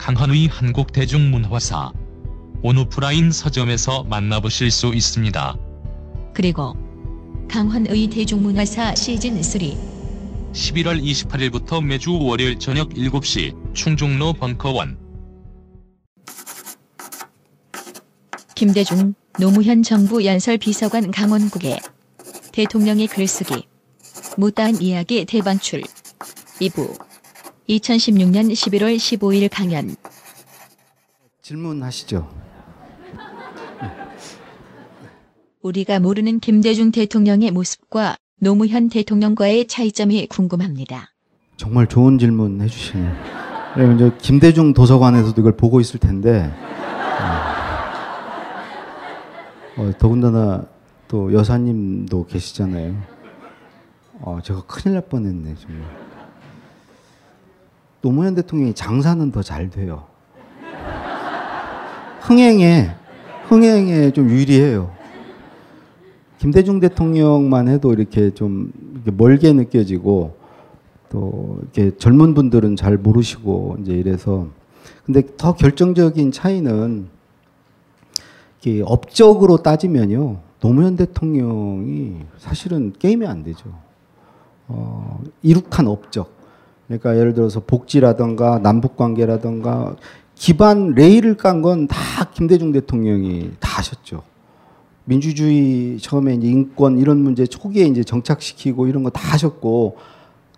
[0.00, 1.92] 강헌의 한국대중문화사
[2.62, 5.58] 온오프라인 서점에서 만나보실 수 있습니다.
[6.32, 6.74] 그리고
[7.50, 9.60] 강헌의 대중문화사 시즌 3
[10.54, 14.98] 11월 28일부터 매주 월요일 저녁 7시 충중로 벙커원.
[18.54, 21.78] 김대중 노무현 정부 연설 비서관 강원국의
[22.52, 23.66] 대통령의 글쓰기
[24.38, 25.82] 못다한 이야기 대방출.
[26.58, 27.09] 2부
[27.70, 29.94] 2016년 11월 15일 강연
[31.42, 32.28] 질문하시죠.
[35.62, 41.12] 우리가 모르는 김대중 대통령의 모습과 노무현 대통령과의 차이점이 궁금합니다.
[41.56, 43.14] 정말 좋은 질문 해주시네요.
[43.76, 46.50] 왜냐면 이제 김대중 도서관에서도 이걸 보고 있을 텐데,
[49.76, 50.66] 어, 어, 더군다나
[51.06, 52.96] 또 여사님도 계시잖아요.
[54.22, 55.99] 어, 제가 큰일 날 뻔했네, 정말.
[58.00, 60.04] 노무현 대통령이 장사는 더 잘 돼요.
[62.22, 62.90] 흥행에,
[63.48, 64.90] 흥행에 좀 유리해요.
[66.38, 70.36] 김대중 대통령만 해도 이렇게 좀 이렇게 멀게 느껴지고
[71.10, 74.46] 또 이렇게 젊은 분들은 잘 모르시고 이제 이래서
[75.04, 77.08] 근데 더 결정적인 차이는
[78.84, 83.70] 업적으로 따지면요 노무현 대통령이 사실은 게임이 안 되죠.
[84.68, 86.39] 어, 이룩한 업적.
[86.90, 89.94] 그러니까 예를 들어서 복지라든가 남북 관계라든가
[90.34, 91.96] 기반 레일을 깐 건 다
[92.34, 94.22] 김대중 대통령이 다 하셨죠.
[95.04, 99.98] 민주주의 처음에 이제 인권 이런 문제 초기에 이제 정착시키고 이런 거 다 하셨고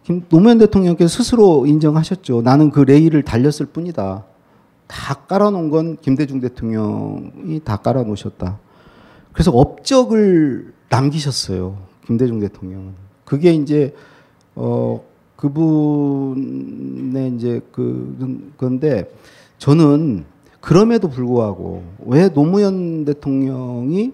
[0.04, 2.41] 김, 노무현 대통령께서 스스로 인정하셨죠.
[2.42, 4.25] 나는 그 레일을 달렸을 뿐이다.
[4.87, 8.59] 다 깔아놓은 건 김대중 대통령이 다 깔아놓으셨다.
[9.32, 11.76] 그래서 업적을 남기셨어요.
[12.06, 12.94] 김대중 대통령은.
[13.25, 13.94] 그게 이제
[14.54, 15.03] 어
[15.42, 19.12] 그분의 이제 그 건데
[19.58, 20.25] 저는
[20.60, 24.12] 그럼에도 불구하고 왜 노무현 대통령이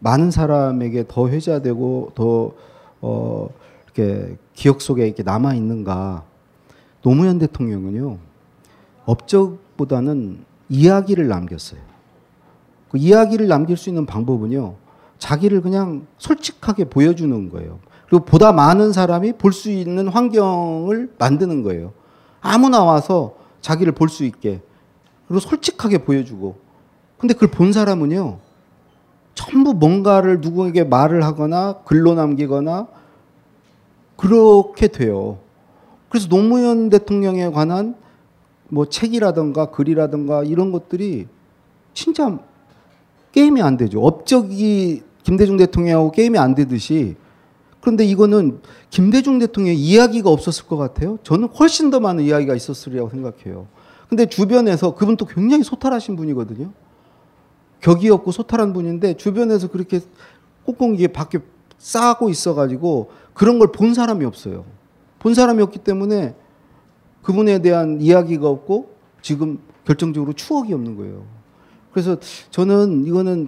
[0.00, 2.50] 많은 사람에게 더 회자되고 더
[3.00, 3.48] 어,
[3.84, 6.24] 이렇게 기억 속에 이렇게 남아 있는가?
[7.00, 8.18] 노무현 대통령은요
[9.04, 11.80] 업적보다는 이야기를 남겼어요.
[12.90, 14.74] 그 이야기를 남길 수 있는 방법은요
[15.18, 17.78] 자기를 그냥 솔직하게 보여주는 거예요.
[18.08, 21.92] 그리고 보다 많은 사람이 볼 수 있는 환경을 만드는 거예요.
[22.40, 24.60] 아무나 와서 자기를 볼 수 있게
[25.26, 26.56] 그리고 솔직하게 보여주고
[27.18, 28.38] 근데 그걸 본 사람은요
[29.34, 32.86] 전부 뭔가를 누구에게 말을 하거나 글로 남기거나
[34.16, 35.38] 그렇게 돼요.
[36.08, 37.96] 그래서 노무현 대통령에 관한
[38.68, 41.26] 뭐 책이라든가 글이라든가 이런 것들이
[41.92, 42.38] 진짜
[43.32, 44.02] 게임이 안 되죠.
[44.02, 47.16] 업적이 김대중 대통령하고 게임이 안 되듯이
[47.86, 48.58] 그런데 이거는
[48.90, 51.20] 김대중 대통령의 이야기가 없었을 것 같아요.
[51.22, 53.68] 저는 훨씬 더 많은 이야기가 있었으리라고 생각해요.
[54.08, 56.72] 근데 주변에서 그분도 굉장히 소탈하신 분이거든요.
[57.80, 60.00] 격이 없고 소탈한 분인데 주변에서 그렇게
[60.64, 61.38] 꽁꽁 밖에
[61.78, 64.64] 싸고 있어가지고 그런 걸 본 사람이 없어요.
[65.20, 66.34] 본 사람이 없기 때문에
[67.22, 71.22] 그분에 대한 이야기가 없고 지금 결정적으로 추억이 없는 거예요.
[71.92, 72.16] 그래서
[72.50, 73.46] 저는 이거는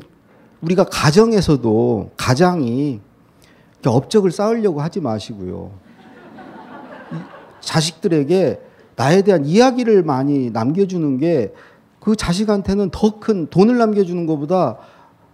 [0.60, 3.00] 우리가 가정에서도 가장이
[3.86, 5.70] 업적을 쌓으려고 하지 마시고요.
[7.60, 8.60] 자식들에게
[8.96, 11.52] 나에 대한 이야기를 많이 남겨주는 게
[12.00, 14.76] 그 자식한테는 더 큰 돈을 남겨주는 것보다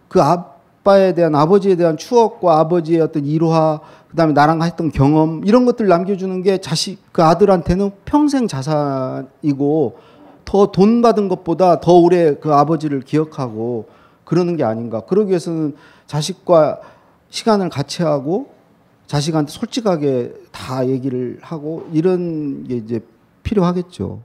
[0.09, 5.87] 그 아빠에 대한 아버지에 대한 추억과 아버지의 어떤 일화 그다음에 나랑 했던 경험 이런 것들
[5.87, 9.99] 남겨주는 게 자식 그 아들한테는 평생 자산이고
[10.45, 13.87] 더 돈 받은 것보다 더 오래 그 아버지를 기억하고
[14.25, 15.01] 그러는 게 아닌가.
[15.01, 15.77] 그러기 위해서는
[16.07, 16.81] 자식과
[17.35, 18.55] 시간을 같이 하고
[19.09, 23.01] 자식한테 솔직하게 다 얘기를 하고 이런 게 이제
[23.43, 24.23] 필요하겠죠.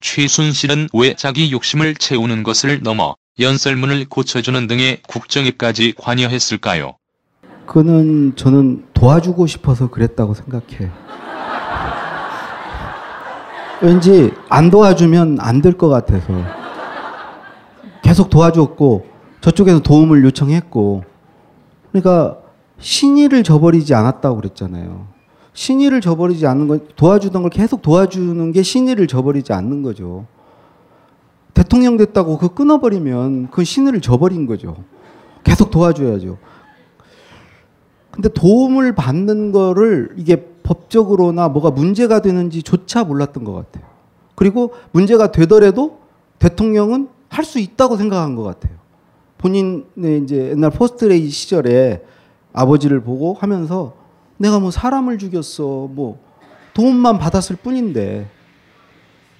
[0.00, 6.96] 최순실은 왜 자기 욕심을 채우는 것을 넘어 연설문을 고쳐주는 등의 국정에까지 관여했을까요?
[7.64, 10.90] 그거는 저는 도와주고 싶어서 그랬다고 생각해.
[13.80, 16.26] 왠지 안 도와주면 안 될 것 같아서.
[18.02, 19.06] 계속 도와줬고,
[19.40, 21.04] 저쪽에서 도움을 요청했고,
[22.00, 22.38] 그러니까
[22.78, 25.06] 신의를 저버리지 않았다고 그랬잖아요.
[25.54, 30.26] 신의를 저버리지 않는 건 도와주던 걸 계속 도와주는 게 신의를 저버리지 않는 거죠.
[31.54, 34.76] 대통령 됐다고 그 끊어버리면 그 신을 저버린 거죠.
[35.42, 36.36] 계속 도와줘야죠.
[38.10, 43.84] 근데 도움을 받는 거를 이게 법적으로나 뭐가 문제가 되는지조차 몰랐던 것 같아요.
[44.34, 46.00] 그리고 문제가 되더라도
[46.38, 48.76] 대통령은 할 수 있다고 생각한 것 같아요.
[49.50, 52.02] 본인의 이제 옛날 포스트레이 시절에
[52.52, 53.94] 아버지를 보고 하면서
[54.38, 56.18] 내가 뭐 사람을 죽였어 뭐
[56.74, 58.28] 도움만 받았을 뿐인데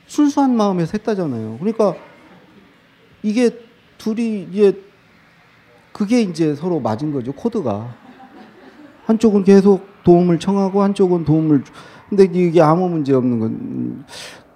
[0.06, 1.56] 순수한 마음에서 했다잖아요.
[1.58, 1.96] 그러니까
[3.22, 3.50] 이게
[3.98, 4.80] 둘이 이제
[5.92, 7.94] 그게 이제 서로 맞은 거죠 코드가
[9.06, 11.72] 한쪽은 계속 도움을 청하고 한쪽은 도움을 주-
[12.08, 14.04] 근데 이게 아무 문제 없는 건그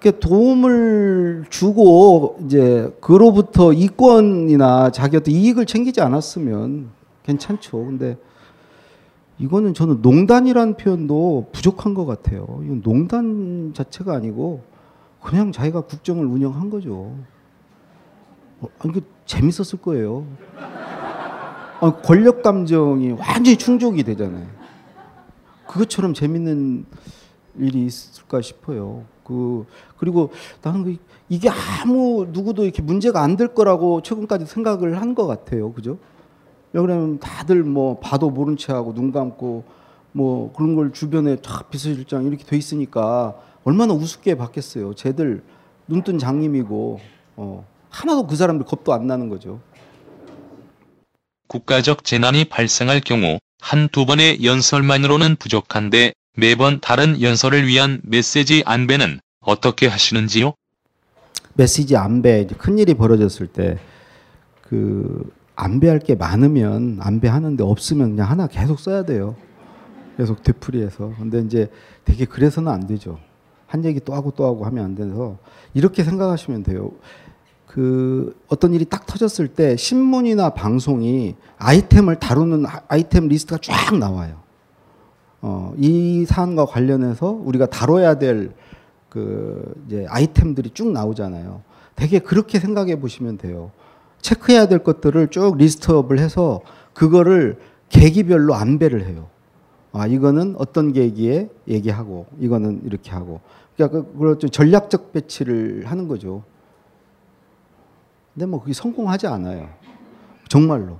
[0.09, 6.89] 도움을 주고 이제 그로부터 이권이나 자기 어떤 이익을 챙기지 않았으면
[7.21, 7.77] 괜찮죠.
[7.85, 8.17] 근데
[9.37, 12.61] 이거는 저는 농단이라는 표현도 부족한 것 같아요.
[12.63, 14.63] 이건 농단 자체가 아니고
[15.21, 17.13] 그냥 자기가 국정을 운영한 거죠.
[18.61, 20.25] 어, 아니, 그 재밌었을 거예요.
[21.79, 24.45] 아, 권력 감정이 완전히 충족이 되잖아요.
[25.67, 26.85] 그것처럼 재밌는
[27.57, 29.03] 일이 있을까 싶어요.
[29.23, 29.65] 그
[29.97, 30.31] 그리고
[30.61, 30.97] 나는 그
[31.29, 35.71] 이게 아무 누구도 이렇게 문제가 안 될 거라고 최근까지 생각을 한 것 같아요.
[35.73, 35.97] 그죠?
[36.73, 39.63] 왜 그러면 다들 뭐 봐도 모른 체하고 눈 감고
[40.13, 44.93] 뭐 그런 걸 주변에 다 비서실장 이렇게 돼 있으니까 얼마나 우습게 봤겠어요.
[44.95, 45.43] 쟤들
[45.87, 46.99] 눈뜬 장님이고
[47.37, 49.59] 어, 하나도 그 사람들 겁도 안 나는 거죠.
[51.47, 59.19] 국가적 재난이 발생할 경우 한 두 번의 연설만으로는 부족한데 매번 다른 연설을 위한 메시지 안배는
[59.41, 60.53] 어떻게 하시는지요?
[61.55, 63.77] 메시지 안배 이제 큰 일이 벌어졌을 때
[64.67, 69.35] 그 안배할 게 많으면 안배하는데 없으면 그냥 하나 계속 써야 돼요.
[70.15, 71.13] 계속 되풀이해서.
[71.19, 71.69] 근데 이제
[72.05, 73.19] 되게 그래서는 안 되죠.
[73.67, 75.37] 한 얘기 또 하고 또 하고 하면 안 돼서
[75.73, 76.93] 이렇게 생각하시면 돼요.
[77.67, 84.41] 그 어떤 일이 딱 터졌을 때 신문이나 방송이 아이템을 다루는 아- 아이템 리스트가 쫙 나와요.
[85.41, 88.51] 어, 이 사안과 관련해서 우리가 다뤄야 될
[89.11, 91.63] 그 이제 아이템들이 쭉 나오잖아요.
[91.97, 93.71] 되게 그렇게 생각해 보시면 돼요.
[94.21, 96.61] 체크해야 될 것들을 쭉 list up을 해서
[96.93, 97.59] 그거를
[97.89, 99.27] 계기별로 안배를 해요.
[99.91, 103.41] 아 이거는 어떤 계기에 얘기하고 이거는 이렇게 하고
[103.75, 106.43] 그러니까 그- 그걸 좀 전략적 배치를 하는 거죠.
[108.33, 109.67] 근데 뭐 그게 성공하지 않아요.
[110.47, 110.99] 정말로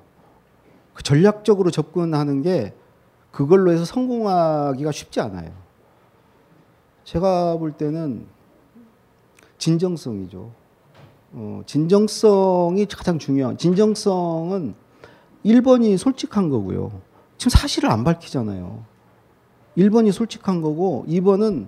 [0.93, 2.73] 그 전략적으로 접근하는 게
[3.31, 5.51] 그걸로 해서 성공하기가 쉽지 않아요.
[7.03, 8.27] 제가 볼 때는
[9.57, 10.51] 진정성이죠.
[11.33, 13.57] 어, 진정성이 가장 중요한.
[13.57, 14.75] 진정성은
[15.45, 16.91] 1번이 솔직한 거고요.
[17.37, 18.83] 지금 사실을 안 밝히잖아요.
[19.77, 21.67] 1번이 솔직한 거고 2번은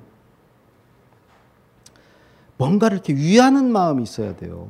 [2.58, 4.70] 뭔가를 이렇게 위하는 마음이 있어야 돼요.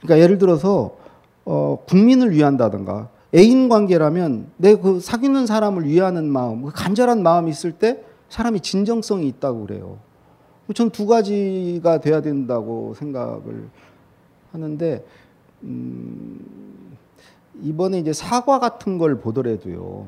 [0.00, 0.96] 그러니까 예를 들어서
[1.44, 7.72] 어, 국민을 위한다든가 애인 관계라면 내 그 사귀는 사람을 위하는 마음, 그 간절한 마음이 있을
[7.72, 9.98] 때 사람이 진정성이 있다고 그래요.
[10.74, 13.68] 전 두 가지가 돼야 된다고 생각을
[14.52, 15.04] 하는데
[15.62, 16.96] 음,
[17.60, 20.06] 이번에 이제 사과 같은 걸 보더라도요.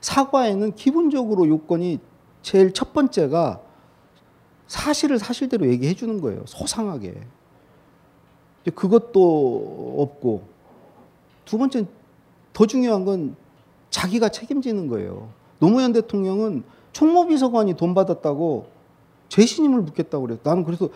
[0.00, 1.98] 사과에는 기본적으로 요건이
[2.42, 3.60] 제일 첫 번째가
[4.66, 6.42] 사실을 사실대로 얘기해 주는 거예요.
[6.46, 7.14] 소상하게.
[8.74, 10.42] 그것도 없고
[11.44, 11.86] 두 번째
[12.52, 13.36] 더 중요한 건
[13.90, 15.28] 자기가 책임지는 거예요.
[15.58, 18.66] 노무현 대통령은 총무비서관이 돈 받았다고
[19.28, 20.38] 재신임을 묻겠다고 그래요.
[20.42, 20.88] 나는 그래서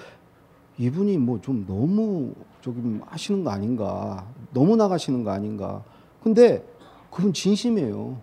[0.78, 4.26] 이분이 뭐 좀 너무 조금 하시는 거 아닌가.
[4.52, 5.82] 너무 나가시는 거 아닌가.
[6.22, 6.62] 근데
[7.10, 8.18] 그분 진심이에요.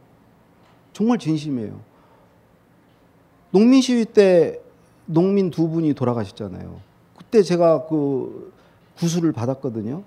[0.92, 1.80] 정말 진심이에요.
[3.52, 4.60] 농민 시위 때
[5.06, 6.80] 농민 두 분이 돌아가셨잖아요.
[7.18, 8.52] 그때 제가 그
[8.98, 10.04] 구술을 받았거든요.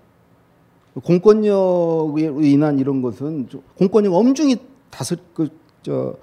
[1.03, 4.57] 공권력으로 인한 이런 것은 좀 공권력 엄중히
[4.91, 6.15] 다스 그저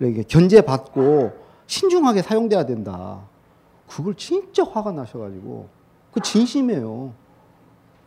[0.00, 1.32] 이렇게 견제받고
[1.66, 3.20] 신중하게 사용돼야 된다.
[3.88, 5.68] 그걸 진짜 화가 나셔가지고
[6.12, 7.12] 그 진심이에요.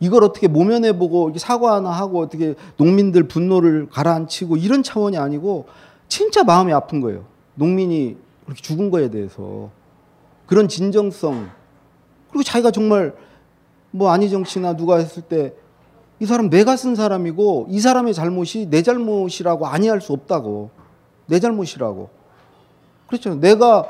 [0.00, 5.66] 이걸 어떻게 모면해 보고 이렇게 사과 하나 하고 어떻게 농민들 분노를 가라앉히고 이런 차원이 아니고
[6.08, 7.24] 진짜 마음이 아픈 거예요.
[7.54, 9.70] 농민이 그렇게 죽은 거에 대해서
[10.46, 11.48] 그런 진정성
[12.30, 13.14] 그리고 자기가 정말
[13.90, 15.54] 뭐 안희정 씨나 누가 했을 때
[16.22, 20.70] 이 사람 내가 쓴 사람이고 이 사람의 잘못이 내 잘못이라고 아니할 수 없다고.
[21.26, 22.10] 내 잘못이라고.
[23.08, 23.34] 그렇죠.
[23.34, 23.88] 내가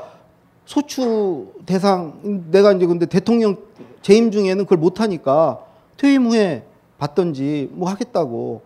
[0.65, 3.57] 소추 대상 내가 이제 근데 대통령
[4.01, 5.59] 재임 중에는 그걸 못 하니까
[5.95, 6.65] 퇴임 후에
[6.97, 8.61] 받던지 뭐 하겠다고.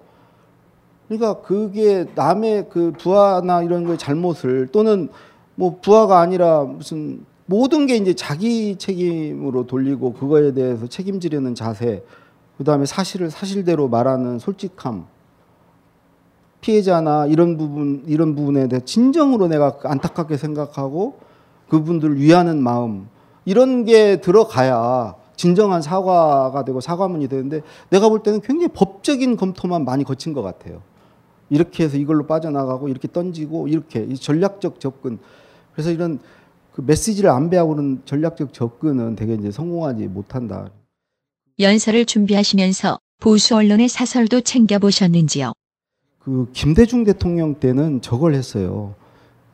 [1.09, 5.09] 그러니까 그게 남의 그 부하나 이런 거의 잘못을 또는
[5.55, 12.01] 뭐 부하가 아니라 무슨 모든 게 이제 자기 책임으로 돌리고 그거에 대해서 책임지려는 자세,
[12.57, 15.05] 그 다음에 사실을 사실대로 말하는 솔직함,
[16.61, 21.19] 피해자나 이런 부분 이런 부분에 대해 진정으로 내가 안타깝게 생각하고
[21.69, 23.07] 그분들을 위하는 마음
[23.45, 30.03] 이런 게 들어가야 진정한 사과가 되고 사과문이 되는데 내가 볼 때는 굉장히 법적인 검토만 많이
[30.03, 30.81] 거친 것 같아요.
[31.49, 35.19] 이렇게 해서 이걸로 빠져나가고 이렇게 던지고 이렇게 이 전략적 접근.
[35.73, 36.19] 그래서 이런
[36.73, 40.69] 그 메시지를 안배하고 그런 전략적 접근은 되게 이제 성공하지 못한다.
[41.59, 45.53] 연설을 준비하시면서 보수 언론의 사설도 챙겨보셨는지요?
[46.19, 48.93] 그 김대중 대통령 때는 저걸 했어요.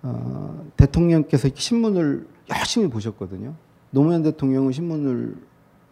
[0.02, 3.54] 어, 대통령께서 신문을 열심히 보셨거든요.
[3.92, 5.38] 노무현 대통령은 신문을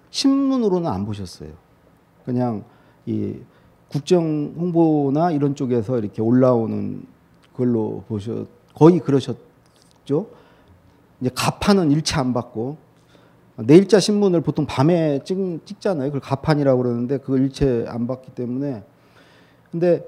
[0.09, 1.51] 신문으로는 안 보셨어요.
[2.25, 2.65] 그냥
[3.05, 3.35] 이
[3.87, 7.05] 국정 홍보나 이런 쪽에서 이렇게 올라오는
[7.53, 10.27] 걸로 보셨 거의 그러셨죠.
[11.21, 12.77] 이제 가판은 일체 안 받고
[13.57, 16.07] 내일자 신문을 보통 밤에 찍, 찍잖아요.
[16.09, 18.83] 그걸 가판이라고 그러는데 그걸 일체 안 받기 때문에
[19.71, 20.05] 근데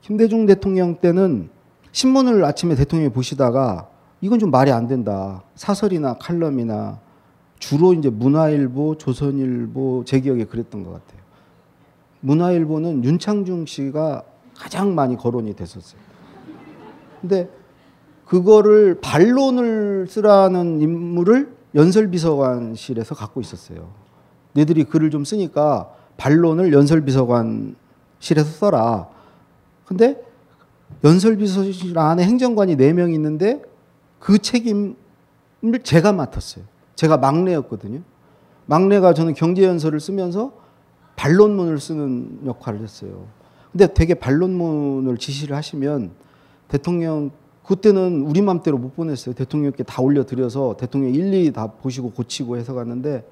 [0.00, 1.48] 김대중 대통령 때는
[1.92, 3.88] 신문을 아침에 대통령이 보시다가
[4.20, 5.42] 이건 좀 말이 안 된다.
[5.54, 7.00] 사설이나 칼럼이나
[7.58, 11.20] 주로 이제 문화일보, 조선일보 제 기억에 그랬던 것 같아요.
[12.20, 14.22] 문화일보는 윤창중 씨가
[14.54, 16.00] 가장 많이 거론이 됐었어요.
[17.20, 17.48] 근데
[18.24, 23.92] 그거를 반론을 쓰라는 임무를 연설비서관실에서 갖고 있었어요.
[24.54, 29.08] 너희들이 글을 좀 쓰니까 반론을 연설비서관실에서 써라.
[29.84, 30.20] 근데
[31.04, 33.62] 연설비서실 안에 행정관이 4명 있는데
[34.18, 34.96] 그 책임을
[35.82, 36.64] 제가 맡았어요.
[36.94, 38.00] 제가 막내였거든요.
[38.64, 40.52] 막내가 저는 경제연설을 쓰면서
[41.16, 43.26] 반론문을 쓰는 역할을 했어요.
[43.70, 46.12] 근데 되게 반론문을 지시를 하시면
[46.68, 47.30] 대통령
[47.66, 49.34] 그때는 우리 맘대로 못 보냈어요.
[49.34, 53.24] 대통령께 다 올려드려서 대통령 일일이 다 보시고 고치고 해서 갔는데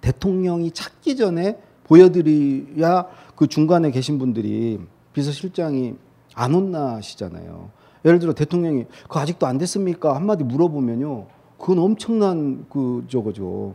[0.00, 4.80] 대통령이 찾기 전에 보여드려야 그 중간에 계신 분들이
[5.12, 5.94] 비서실장이
[6.34, 7.70] 안 혼나시잖아요.
[8.06, 10.14] 예를 들어 대통령이 그 아직도 안 됐습니까?
[10.14, 11.26] 한마디 물어보면요.
[11.58, 13.74] 그건 엄청난 그 저거죠.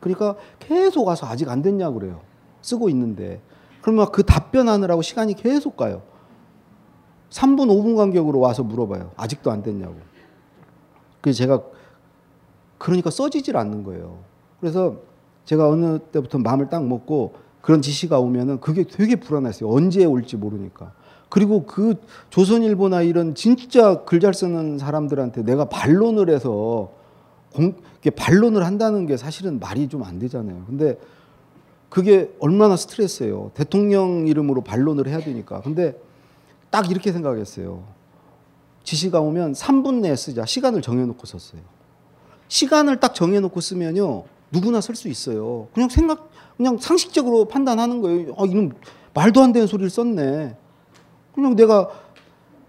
[0.00, 2.20] 그러니까 계속 와서 아직 안 됐냐 그래요.
[2.60, 3.40] 쓰고 있는데.
[3.82, 6.02] 그러면 그 답변하느라고 시간이 계속 가요.
[7.34, 9.10] 3분, 5분 간격으로 와서 물어봐요.
[9.16, 9.96] 아직도 안 됐냐고.
[11.20, 11.62] 그래서 제가
[12.78, 14.18] 그러니까 써지질 않는 거예요.
[14.60, 14.98] 그래서
[15.44, 19.68] 제가 어느 때부터 마음을 딱 먹고 그런 지시가 오면은 그게 되게 불안했어요.
[19.68, 20.92] 언제 올지 모르니까.
[21.28, 21.96] 그리고 그
[22.30, 26.92] 조선일보나 이런 진짜 글 잘 쓰는 사람들한테 내가 반론을 해서
[27.52, 27.74] 공,
[28.14, 30.64] 반론을 한다는 게 사실은 말이 좀 안 되잖아요.
[30.66, 30.98] 근데
[31.88, 33.50] 그게 얼마나 스트레스예요.
[33.54, 35.60] 대통령 이름으로 반론을 해야 되니까.
[35.62, 35.98] 근데
[36.74, 37.84] 딱 이렇게 생각했어요.
[38.82, 40.44] 지시가 오면 3분 내에 쓰자.
[40.44, 41.60] 시간을 정해놓고 썼어요.
[42.48, 44.24] 시간을 딱 정해놓고 쓰면요.
[44.50, 45.68] 누구나 쓸 수 있어요.
[45.72, 48.34] 그냥 생각, 그냥 상식적으로 판단하는 거예요.
[48.36, 48.72] 아, 이놈
[49.14, 50.56] 말도 안 되는 소리를 썼네.
[51.32, 51.90] 그냥 내가,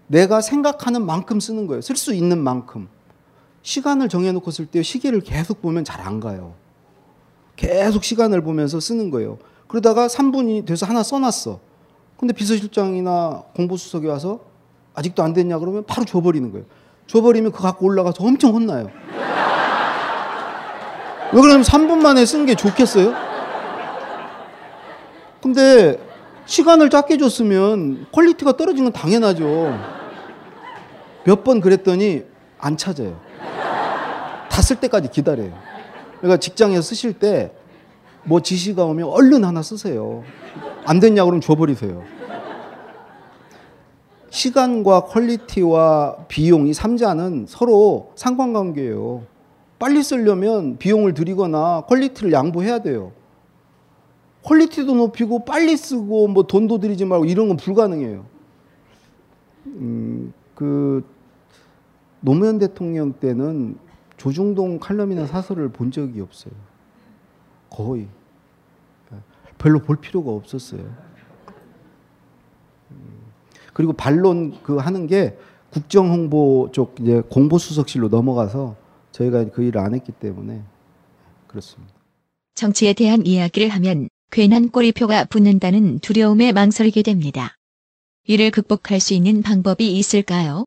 [0.06, 1.80] 내가 생각하는 만큼 쓰는 거예요.
[1.80, 2.86] 쓸 수 있는 만큼.
[3.62, 6.54] 시간을 정해놓고 쓸 때 시계를 계속 보면 잘 안 가요.
[7.56, 9.38] 계속 시간을 보면서 쓰는 거예요.
[9.66, 11.65] 그러다가 3분이 돼서 하나 써놨어.
[12.18, 14.40] 근데 비서실장이나 공보수석이 와서
[14.94, 16.64] 아직도 안 됐냐 그러면 바로 줘버리는 거예요.
[17.06, 18.88] 줘버리면 그거 갖고 올라가서 엄청 혼나요.
[21.32, 23.12] 왜 그러냐면 3분 만에 쓴 게 좋겠어요?
[25.42, 25.98] 근데
[26.46, 29.78] 시간을 짧게 줬으면 quality가 떨어진 건 당연하죠.
[31.24, 32.22] 몇 번 그랬더니
[32.58, 33.20] 안 찾아요.
[34.48, 35.52] 다 쓸 때까지 기다려요.
[36.20, 37.52] 그러니까 직장에서 쓰실 때
[38.28, 40.24] 뭐 지시가 오면 얼른 하나 쓰세요.
[40.86, 42.02] 안 됐냐 그러면 줘버리세요.
[44.30, 49.22] 시간과 quality와 비용 이 3자는 서로 상관관계예요.
[49.78, 53.12] 빨리 쓰려면 비용을 들이거나 quality를 양보해야 돼요.
[54.42, 58.24] quality도 높이고 빨리 쓰고 뭐 돈도 들이지 말고 이런 건 불가능해요.
[59.66, 61.04] 음, 그
[62.20, 63.76] 노무현 대통령 때는
[64.16, 66.54] 조중동 칼럼이나 사설을 본 적이 없어요.
[67.70, 68.06] 거의.
[69.66, 70.88] 별로 볼 필요가 없었어요.
[73.72, 75.36] 그리고 반론 그 하는 게
[75.70, 78.76] 국정 홍보 쪽 이제 공보 수석실로 넘어가서
[79.10, 80.62] 저희가 그 일을 안 했기 때문에
[81.48, 81.92] 그렇습니다.
[82.54, 87.56] 정치에 대한 이야기를 하면 괜한 꼬리표가 붙는다는 두려움에 망설이게 됩니다.
[88.24, 90.64] 이를 극복할 수 있는 방법이 있을까요?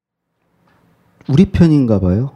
[1.29, 2.35] 우리 편인가 봐요.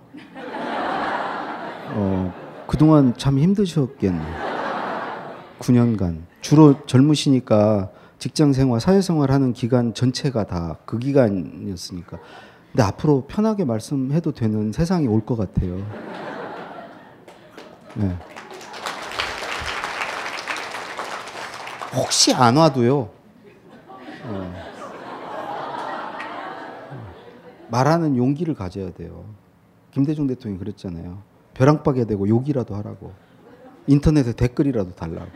[1.96, 2.34] 어,
[2.68, 4.53] 그동안 참 힘드셨겠네.
[5.64, 6.24] 9년간.
[6.42, 7.90] 주로 젊으시니까
[8.20, 12.20] 직장 생활, 사회 생활 하는 기간 전체가 다 그 기간이었으니까.
[12.72, 15.78] 근데 앞으로 편하게 말씀해도 되는 세상이 올 것 같아요.
[17.96, 18.16] 네.
[21.96, 23.10] 혹시 안 와도요.
[24.26, 24.54] 어.
[27.70, 29.26] 말하는 용기를 가져야 돼요.
[29.92, 31.22] 김대중 대통령이 그랬잖아요.
[31.54, 33.14] 벼랑박에 대고 욕이라도 하라고.
[33.86, 35.28] 인터넷에 댓글이라도 달라고.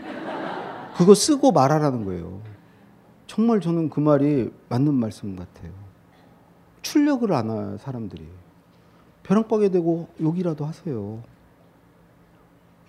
[0.97, 2.41] 그거 쓰고 말하라는 거예요.
[3.27, 5.71] 정말 저는 그 말이 맞는 말씀 같아요.
[6.81, 8.25] 출력을 안 해요, 사람들이.
[9.23, 11.21] 벼랑박에 대고 욕이라도 하세요.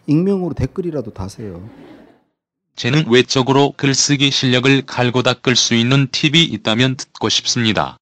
[0.06, 1.68] 익명으로 댓글이라도 다세요.
[2.76, 7.98] 재능 외적으로 글쓰기 실력을 갈고 닦을 수 있는 팁이 있다면 듣고 싶습니다.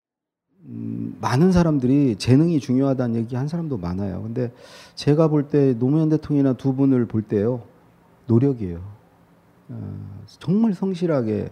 [0.67, 4.23] 음, 많은 사람들이 재능이 중요하다는 얘기 한 사람도 많아요.
[4.23, 4.53] 근데
[4.95, 7.63] 제가 볼 때 노무현 대통령이나 두 분을 볼 때요.
[8.27, 8.96] 노력이에요.
[9.69, 11.51] 어, 정말 성실하게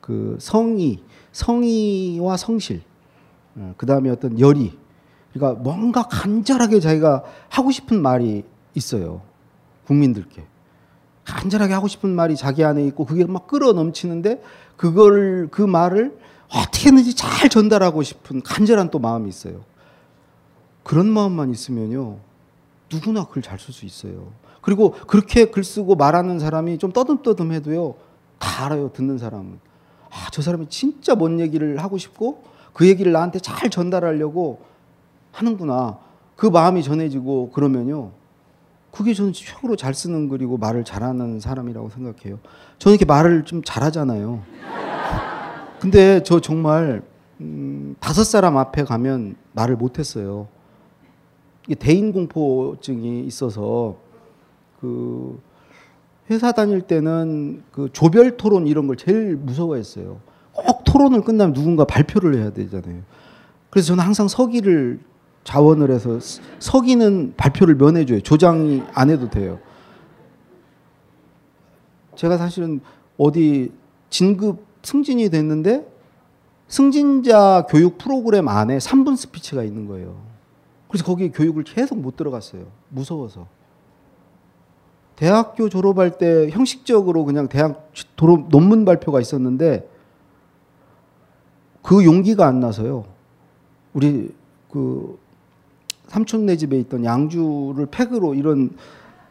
[0.00, 2.82] 그 성의, 성의와 성실,
[3.56, 4.76] 어, 그 다음에 어떤 열의,
[5.32, 8.44] 그러니까 뭔가 간절하게 자기가 하고 싶은 말이
[8.74, 9.22] 있어요.
[9.86, 10.44] 국민들께.
[11.24, 14.42] 간절하게 하고 싶은 말이 자기 안에 있고 그게 막 끌어 넘치는데
[14.76, 16.18] 그걸 그 말을
[16.48, 19.64] 어떻게든지 잘 전달하고 싶은 간절한 또 마음이 있어요.
[20.82, 22.18] 그런 마음만 있으면요.
[22.92, 24.32] 누구나 글잘쓸 수 있어요.
[24.62, 27.94] 그리고 그렇게 글 쓰고 말하는 사람이 좀 떠듬떠듬해도요.
[28.38, 28.90] 다 알아요.
[28.92, 29.58] 듣는 사람은.
[30.08, 34.60] 아, 저 사람이 진짜 뭔 얘기를 하고 싶고 그 얘기를 나한테 잘 전달하려고
[35.32, 35.98] 하는구나.
[36.36, 38.12] 그 마음이 전해지고 그러면요.
[38.92, 42.38] 그게 저는 최고로 잘 쓰는 글이고 말을 잘하는 사람이라고 생각해요.
[42.78, 44.42] 저는 이렇게 말을 좀 잘하잖아요.
[45.80, 47.02] 근데 저 정말
[47.40, 50.46] 음, 다섯 사람 앞에 가면 말을 못했어요.
[51.78, 53.96] 대인 공포증이 있어서
[54.82, 55.40] 그
[56.28, 60.20] 회사 다닐 때는 그 조별 토론 이런 걸 제일 무서워했어요.
[60.52, 63.02] 꼭 토론을 끝나면 누군가 발표를 해야 되잖아요.
[63.70, 64.98] 그래서 저는 항상 서기를
[65.44, 66.18] 자원을 해서
[66.58, 68.20] 서기는 발표를 면해줘요.
[68.20, 69.60] 조장이 안 해도 돼요.
[72.16, 72.80] 제가 사실은
[73.16, 73.72] 어디
[74.10, 75.86] 진급 승진이 됐는데
[76.66, 80.20] 승진자 교육 프로그램 안에 3분 스피치가 있는 거예요.
[80.88, 82.66] 그래서 거기에 교육을 계속 못 들어갔어요.
[82.88, 83.46] 무서워서.
[85.16, 89.88] 대학교 졸업할 때 형식적으로 그냥 대학 졸업 논문 발표가 있었는데
[91.82, 93.04] 그 용기가 안 나서요.
[93.92, 94.34] 우리
[94.70, 95.18] 그
[96.08, 98.70] 삼촌네 집에 있던 양주를 팩으로 이런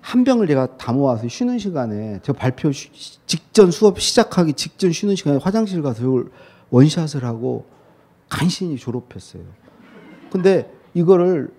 [0.01, 2.89] 한 병을 제가 다 모아서 쉬는 시간에 저 발표 쉬,
[3.25, 6.31] 직전 수업 시작하기 직전 쉬는 시간에 화장실 가서 이걸
[6.71, 7.65] 원샷을 하고
[8.29, 9.43] 간신히 졸업했어요.
[10.31, 11.53] 근데 이거를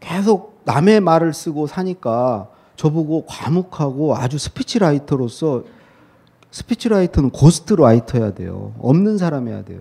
[0.00, 5.64] 계속 남의 말을 쓰고 사니까 저보고 과묵하고 아주 speechwriter로서
[6.50, 8.74] speechwriter는 ghostwriter야 돼요.
[8.78, 9.80] 없는 사람 해야 돼요.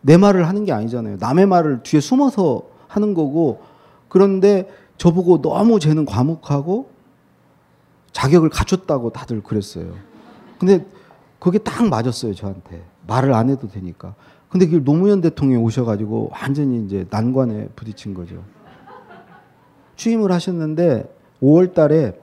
[0.00, 1.16] 내 말을 하는 게 아니잖아요.
[1.18, 3.62] 남의 말을 뒤에 숨어서 하는 거고
[4.08, 6.90] 그런데 저보고 너무 쟤는 과묵하고
[8.12, 9.94] 자격을 갖췄다고 다들 그랬어요.
[10.58, 10.86] 근데
[11.38, 12.82] 그게 딱 맞았어요, 저한테.
[13.06, 14.14] 말을 안 해도 되니까.
[14.48, 18.44] 근데 그 노무현 대통령이 오셔가지고 완전히 이제 난관에 부딪힌 거죠.
[19.96, 21.12] 취임을 하셨는데
[21.44, 22.18] 5월 달에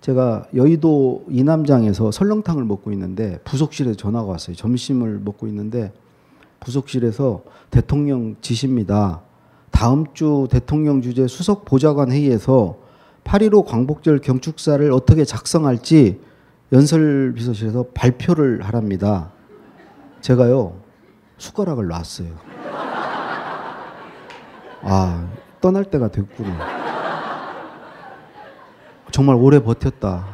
[0.00, 4.56] 제가 여의도 이남장에서 설렁탕을 먹고 있는데 부속실에서 전화가 왔어요.
[4.56, 5.92] 점심을 먹고 있는데
[6.60, 9.22] 부속실에서 대통령 지시입니다.
[9.70, 12.78] 다음 주 대통령 주재 수석 보좌관 회의에서
[13.24, 16.20] 8.15 광복절 경축사를 어떻게 작성할지
[16.72, 19.30] 연설 비서실에서 발표를 하랍니다.
[20.20, 20.74] 제가요
[21.38, 22.28] 숟가락을 놨어요.
[24.82, 25.28] 아
[25.60, 26.81] 떠날 때가 됐구나.
[29.12, 30.26] 정말 오래 버텼다.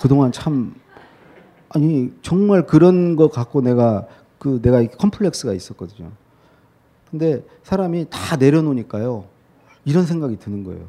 [0.00, 0.74] 그동안 참
[1.68, 4.06] 아니 정말 그런 거 갖고 내가
[4.38, 6.10] 그 내가 컴플렉스가 있었거든요.
[7.10, 9.24] 근데 사람이 다 내려놓으니까요.
[9.84, 10.86] 이런 생각이 드는 거예요.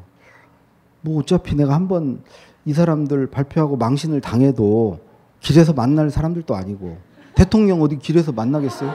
[1.00, 2.22] 뭐 어차피 내가 한번
[2.64, 5.00] 이 사람들 발표하고 망신을 당해도
[5.40, 6.96] 길에서 만날 사람들도 아니고
[7.34, 8.92] 대통령 어디 길에서 만나겠어요?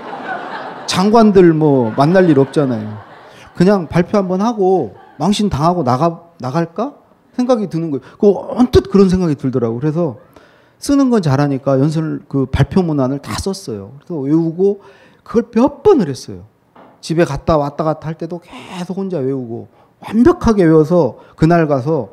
[0.88, 2.98] 장관들 뭐 만날 일 없잖아요.
[3.56, 7.01] 그냥 발표 한번 하고 망신 당하고 나가 나갈까
[7.42, 8.02] 생각이 드는 거예요.
[8.20, 9.80] 그 언뜻 그런 생각이 들더라고.
[9.80, 10.18] 그래서
[10.78, 13.94] 쓰는 건 잘하니까 연설 그 발표 문안을 다 썼어요.
[13.98, 14.82] 그래서 외우고
[15.24, 16.46] 그걸 몇 번을 했어요.
[17.02, 19.68] 집에 갔다 왔다 갔다 할 때도 계속 혼자 외우고
[20.00, 22.10] 완벽하게 외워서 그날 가서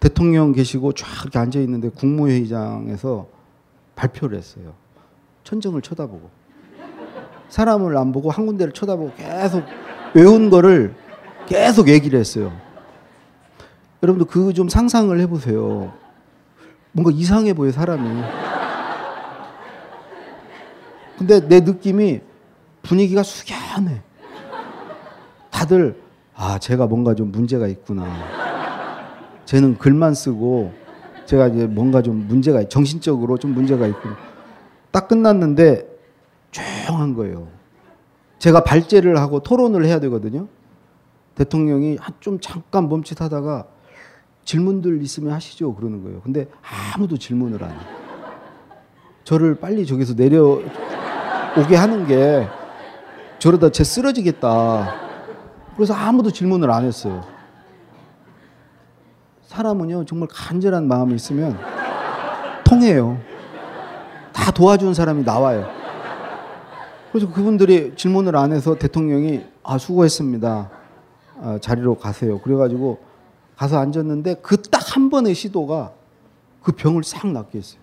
[0.00, 3.26] 대통령 계시고 쫙 이렇게 앉아 있는데 국무회의장에서
[3.96, 4.74] 발표를 했어요.
[5.42, 6.30] 천정을 쳐다보고
[7.48, 9.64] 사람을 안 보고 한 군데를 쳐다보고 계속
[10.14, 10.94] 외운 거를
[11.46, 12.52] 계속 얘기를 했어요.
[14.02, 15.92] 여러분들 그좀 상상을 해보세요.
[16.92, 18.22] 뭔가 이상해 보여 사람이.
[21.18, 22.20] 근데 내 느낌이
[22.82, 24.02] 분위기가 숙연해.
[25.50, 26.00] 다들
[26.34, 28.06] 아, 제가 뭔가 좀 문제가 있구나.
[29.44, 30.72] 쟤는 글만 쓰고
[31.26, 34.08] 제가 이제 뭔가 좀 문제가 있- 정신적으로 좀 문제가 있고
[34.92, 35.86] 딱 끝났는데
[36.52, 37.48] 조용한 거예요.
[38.38, 40.46] 제가 발제를 하고 토론을 해야 되거든요.
[41.34, 43.66] 대통령이 한좀 잠깐 멈칫하다가
[44.48, 46.22] 질문들 있으면 하시죠 그러는 거예요.
[46.22, 46.48] 근데
[46.94, 47.80] 아무도 질문을 안 해요.
[49.22, 50.58] 저를 빨리 저기서 내려
[51.58, 52.48] 오게 하는 게
[53.38, 54.94] 저러다 쟤 쓰러지겠다.
[55.76, 57.22] 그래서 아무도 질문을 안 했어요.
[59.48, 61.58] 사람은요 정말 간절한 마음이 있으면
[62.64, 63.20] 통해요.
[64.32, 65.68] 다 도와준 사람이 나와요.
[67.12, 70.70] 그래서 그분들이 질문을 안 해서 대통령이 아 수고했습니다.
[71.42, 72.40] 아, 자리로 가세요.
[72.40, 73.07] 그래가지고
[73.58, 75.92] 가서 앉았는데 그 딱 한 번의 시도가
[76.62, 77.80] 그 병을 싹 낫게 했어요.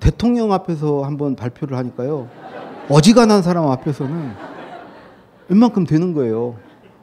[0.00, 2.28] 대통령 앞에서 한번 발표를 하니까요.
[2.88, 4.32] 어지간한 사람 앞에서는
[5.48, 6.56] 웬만큼 되는 거예요.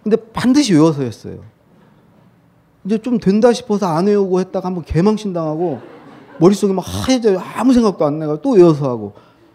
[0.04, 1.38] 근데 반드시 외워서 했어요.
[2.84, 5.80] 이제 좀 된다 싶어서 안 외우고 했다가 한번 개망신 당하고
[6.40, 7.40] 머릿속에 막 하얘져요.
[7.56, 9.14] 아무 생각도 안 나고 또 외워서 하고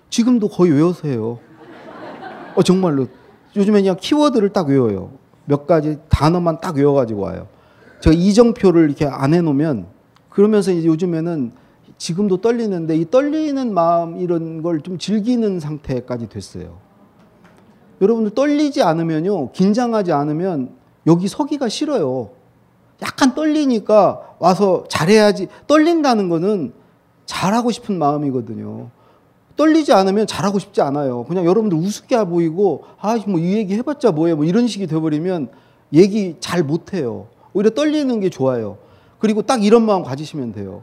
[0.09, 1.39] 지금도 거의 외워서 해요.
[2.57, 3.07] 어 정말로
[3.57, 5.11] 요즘에 그냥 키워드를 딱 외워요.
[5.45, 7.47] 몇 가지 단어만 딱 외워가지고 와요.
[8.01, 9.87] 제가 이정표를 이렇게 안 해놓으면
[10.29, 11.53] 그러면서 이제 요즘에는
[11.99, 16.79] 지금도 떨리는데 이 떨리는 마음 이런 걸 좀 즐기는 상태까지 됐어요.
[18.01, 20.71] 여러분들 떨리지 않으면요, 긴장하지 않으면
[21.07, 22.31] 여기 서기가 싫어요.
[23.03, 25.49] 약간 떨리니까 와서 잘해야지.
[25.67, 26.73] 떨린다는 거는
[27.27, 28.89] 잘하고 싶은 마음이거든요.
[29.57, 31.25] 떨리지 않으면 잘하고 싶지 않아요.
[31.25, 34.35] 그냥 여러분들 우습게 보이고, 아, 뭐 이 얘기 해봤자 뭐해.
[34.35, 35.49] 뭐 이런 식이 돼버리면
[35.93, 37.27] 얘기 잘 못해요.
[37.53, 38.79] 오히려 떨리는 게 좋아요.
[39.19, 40.83] 그리고 딱 이런 마음 가지시면 돼요.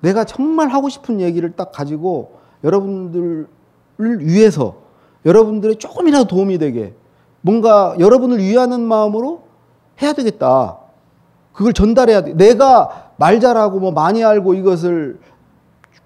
[0.00, 3.46] 내가 정말 하고 싶은 얘기를 딱 가지고 여러분들을
[3.98, 4.76] 위해서
[5.24, 6.94] 여러분들의 조금이라도 도움이 되게
[7.40, 9.42] 뭔가 여러분을 위하는 마음으로
[10.02, 10.78] 해야 되겠다.
[11.52, 12.34] 그걸 전달해야 돼.
[12.34, 15.18] 내가 말 잘하고 뭐 많이 알고 이것을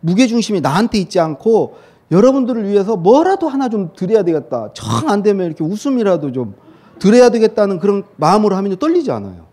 [0.00, 1.76] 무게중심이 나한테 있지 않고
[2.10, 4.70] 여러분들을 위해서 뭐라도 하나 좀 드려야 되겠다.
[4.74, 6.54] 정 안 되면 이렇게 웃음이라도 좀
[6.98, 9.49] 드려야 되겠다는 그런 마음으로 하면 떨리지 않아요.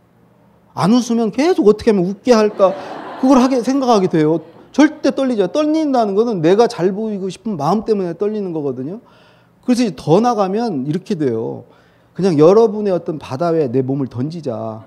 [0.77, 2.73] 안 웃으면 계속 어떻게 하면 웃게 할까
[3.21, 4.39] 그걸 하게 생각하게 돼요.
[4.71, 5.47] 절대 떨리죠.
[5.47, 8.99] 떨린다는 거는 내가 잘 보이고 싶은 마음 때문에 떨리는 거거든요.
[9.65, 11.63] 그래서 더 나가면 이렇게 돼요.
[12.13, 14.85] 그냥 여러분의 어떤 바다 위에 내 몸을 던지자.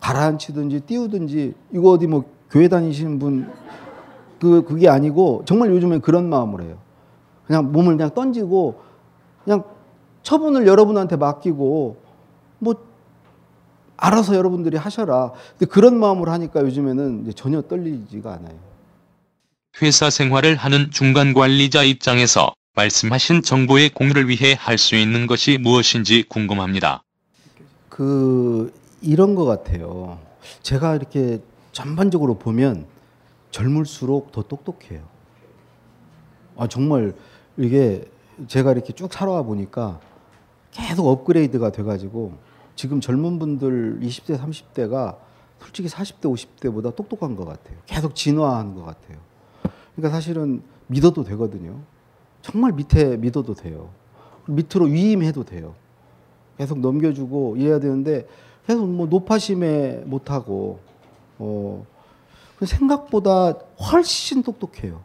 [0.00, 3.64] 가라앉히든지 띄우든지 이거 어디 뭐 교회 다니시는 분
[4.44, 6.76] 그 그게 아니고 정말 요즘에 그런 마음으로 해요.
[7.46, 8.74] 그냥 몸을 그냥 던지고
[9.42, 9.64] 그냥
[10.22, 11.96] 처분을 여러분한테 맡기고
[12.58, 12.74] 뭐
[13.96, 15.32] 알아서 여러분들이 하셔라.
[15.58, 18.58] 근데 그런 마음으로 하니까 요즘에는 전혀 떨리지가 않아요.
[19.82, 26.24] 회사 생활을 하는 중간 관리자 입장에서 말씀하신 정보의 공유를 위해 할 수 있는 것이 무엇인지
[26.28, 27.02] 궁금합니다.
[27.88, 30.18] 그 이런 것 같아요.
[30.62, 31.40] 제가 이렇게
[31.72, 32.86] 전반적으로 보면
[33.50, 35.02] 젊을수록 더 똑똑해요.
[36.56, 37.14] 아 정말
[37.56, 38.04] 이게
[38.48, 40.00] 제가 이렇게 쭉 살아와 보니까
[40.72, 42.32] 계속 업그레이드가 돼가지고
[42.76, 45.16] 지금 젊은 분들 20대 30대가
[45.60, 47.76] 솔직히 40대 50대보다 똑똑한 것 같아요.
[47.86, 49.18] 계속 진화하는 것 같아요.
[49.94, 51.80] 그러니까 사실은 믿어도 되거든요.
[52.42, 53.88] 정말 밑에 믿어도 돼요.
[54.46, 55.74] 밑으로 위임해도 돼요.
[56.58, 58.26] 계속 넘겨주고 이래야 되는데
[58.66, 60.80] 계속 뭐 높아심에 못하고
[61.38, 61.86] 어
[62.62, 63.52] 생각보다
[63.90, 65.02] 훨씬 똑똑해요.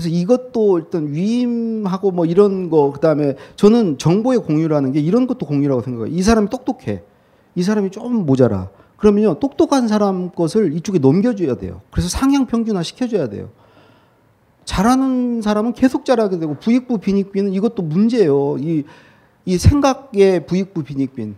[0.00, 5.82] 그래서 이것도 일단 위임하고 뭐 이런 거 그다음에 저는 정보의 공유라는 게 이런 것도 공유라고
[5.82, 6.16] 생각해요.
[6.16, 7.02] 이 사람이 똑똑해.
[7.54, 8.70] 이 사람이 좀 모자라.
[8.96, 11.82] 그러면요 똑똑한 사람 것을 이쪽에 넘겨줘야 돼요.
[11.90, 13.50] 그래서 상향 평준화 시켜줘야 돼요.
[14.64, 18.56] 잘하는 사람은 계속 잘하게 되고 부익부 빈익빈은 이것도 문제예요.
[18.58, 18.84] 이,
[19.44, 21.34] 이 생각의 부익부 빈익빈.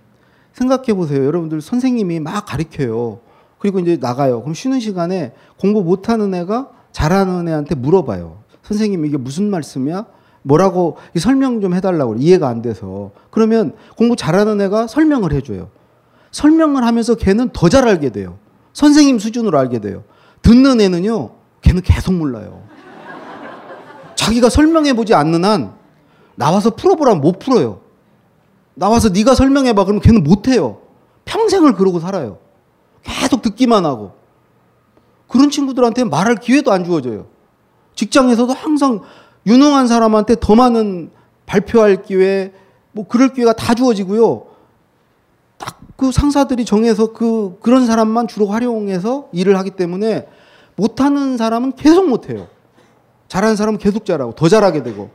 [0.52, 1.24] 생각해 보세요.
[1.24, 3.18] 여러분들 선생님이 막 가르쳐요.
[3.58, 4.40] 그리고 이제 나가요.
[4.42, 8.41] 그럼 쉬는 시간에 공부 못하는 애가 잘하는 애한테 물어봐요.
[8.72, 10.06] 선생님 이게 무슨 말씀이야?
[10.42, 12.22] 뭐라고 설명 좀 해달라고 그래.
[12.22, 13.12] 이해가 안 돼서.
[13.30, 15.68] 그러면 공부 잘하는 애가 설명을 해줘요.
[16.32, 18.38] 설명을 하면서 걔는 더 잘 알게 돼요.
[18.72, 20.02] 선생님 수준으로 알게 돼요.
[20.40, 21.30] 듣는 애는요,
[21.60, 22.62] 걔는 계속 몰라요.
[24.16, 25.74] 자기가 설명해 보지 않는 한
[26.34, 27.80] 나와서 풀어보라면 못 풀어요.
[28.74, 30.78] 나와서 네가 설명해 봐 그러면 걔는 못 해요.
[31.24, 32.38] 평생을 그러고 살아요.
[33.02, 34.12] 계속 듣기만 하고.
[35.28, 37.26] 그런 친구들한테 말할 기회도 안 주어져요.
[37.94, 39.00] 직장에서도 항상
[39.46, 41.10] 유능한 사람한테 더 많은
[41.46, 42.52] 발표할 기회,
[42.92, 44.46] 뭐 그럴 기회가 다 주어지고요.
[45.58, 50.26] 딱 그 상사들이 정해서 그 그런 사람만 주로 활용해서 일을 하기 때문에
[50.74, 52.48] 못하는 사람은 계속 못해요.
[53.28, 55.10] 잘하는 사람은 계속 잘하고 더 잘하게 되고.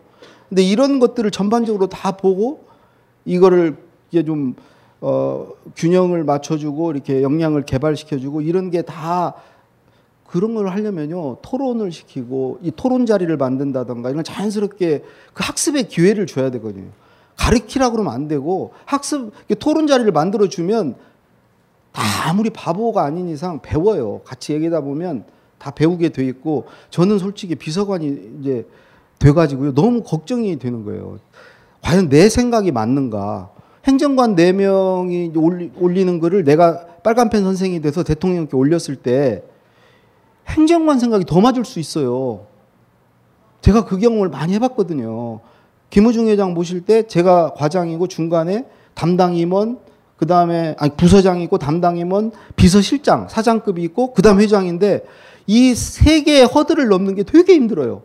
[0.48, 2.64] 근데 이런 것들을 전반적으로 다 보고
[3.26, 3.76] 이거를
[4.12, 4.56] 이제 좀
[5.02, 9.36] 어, 균형을 맞춰주고 이렇게 역량을 개발시켜주고 이런 게다
[10.28, 16.52] 그런 걸 하려면요 토론을 시키고 이 토론 자리를 만든다던가 이런 자연스럽게 그 학습의 기회를 줘야
[16.52, 16.90] 되거든요.
[17.38, 20.96] 가르키라 그러면 안 되고 학습 토론 자리를 만들어 주면
[21.94, 24.22] 다 아무리 바보가 아닌 이상 배워요.
[24.26, 25.24] 같이 얘기하다 보면
[25.58, 28.66] 다 배우게 돼 있고 저는 솔직히 비서관이 이제
[29.20, 31.20] 돼 가지고요 너무 걱정이 되는 거예요.
[31.82, 33.50] 과연 내 생각이 맞는가?
[33.86, 39.44] 행정관 네 명이 올리, 올리는 글을 내가 빨간펜 선생이 돼서 대통령께 올렸을 때
[40.48, 42.46] 행정관 생각이 더 맞을 수 있어요.
[43.62, 45.40] 제가 그 경험을 많이 해봤거든요.
[45.90, 49.80] 김우중 회장 모실 때 제가 과장이고 중간에 담당 임원,
[50.16, 55.06] 그 다음에 아니 부서장이 있고 담당 임원, 비서실장, 사장급이 있고 그 다음 회장인데
[55.48, 58.02] 이 세 개의 허들을 넘는 게 되게 힘들어요.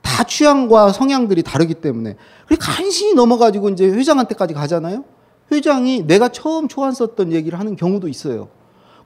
[0.00, 2.16] 다 취향과 성향들이 다르기 때문에.
[2.46, 5.04] 그래 간신히 넘어가지고 이제 회장한테까지 가잖아요.
[5.52, 8.48] 회장이 내가 처음 초안 썼던 얘기를 하는 경우도 있어요.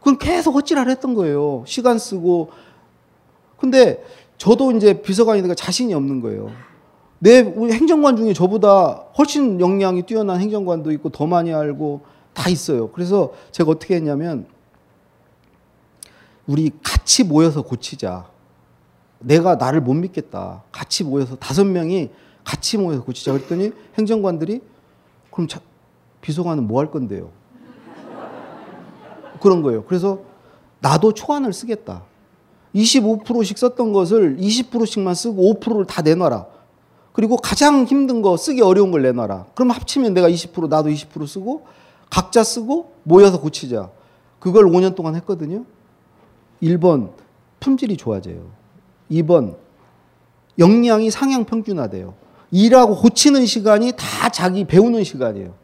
[0.00, 1.64] 그럼 계속 헛질할 했던 거예요.
[1.66, 2.50] 시간 쓰고.
[3.62, 4.02] 근데
[4.38, 6.50] 저도 이제 비서관이니까 자신이 없는 거예요.
[7.20, 12.00] 내 행정관 중에 저보다 훨씬 역량이 뛰어난 행정관도 있고 더 많이 알고
[12.34, 12.90] 다 있어요.
[12.90, 14.46] 그래서 제가 어떻게 했냐면
[16.48, 18.26] 우리 같이 모여서 고치자.
[19.20, 20.64] 내가 나를 못 믿겠다.
[20.72, 22.10] 같이 모여서 다섯 명이
[22.42, 23.30] 같이 모여서 고치자.
[23.30, 24.60] 그랬더니 행정관들이
[25.30, 25.60] 그럼 자,
[26.20, 27.30] 비서관은 뭐 할 건데요?
[29.40, 29.84] 그런 거예요.
[29.84, 30.18] 그래서
[30.80, 32.02] 나도 초안을 쓰겠다.
[32.74, 36.46] 25%씩 썼던 것을 20%씩만 쓰고 5%를 다 내놔라.
[37.12, 39.46] 그리고 가장 힘든 거 쓰기 어려운 걸 내놔라.
[39.54, 41.66] 그럼 합치면 내가 20% 나도 20% 쓰고
[42.08, 43.90] 각자 쓰고 모여서 고치자.
[44.38, 45.64] 그걸 5년 동안 했거든요.
[46.62, 47.12] 1번
[47.60, 48.50] 품질이 좋아져요.
[49.10, 49.56] 2번
[50.58, 52.14] 역량이 상향 평준화돼요.
[52.50, 55.54] 일하고 고치는 시간이 다 자기 배우는 시간이에요.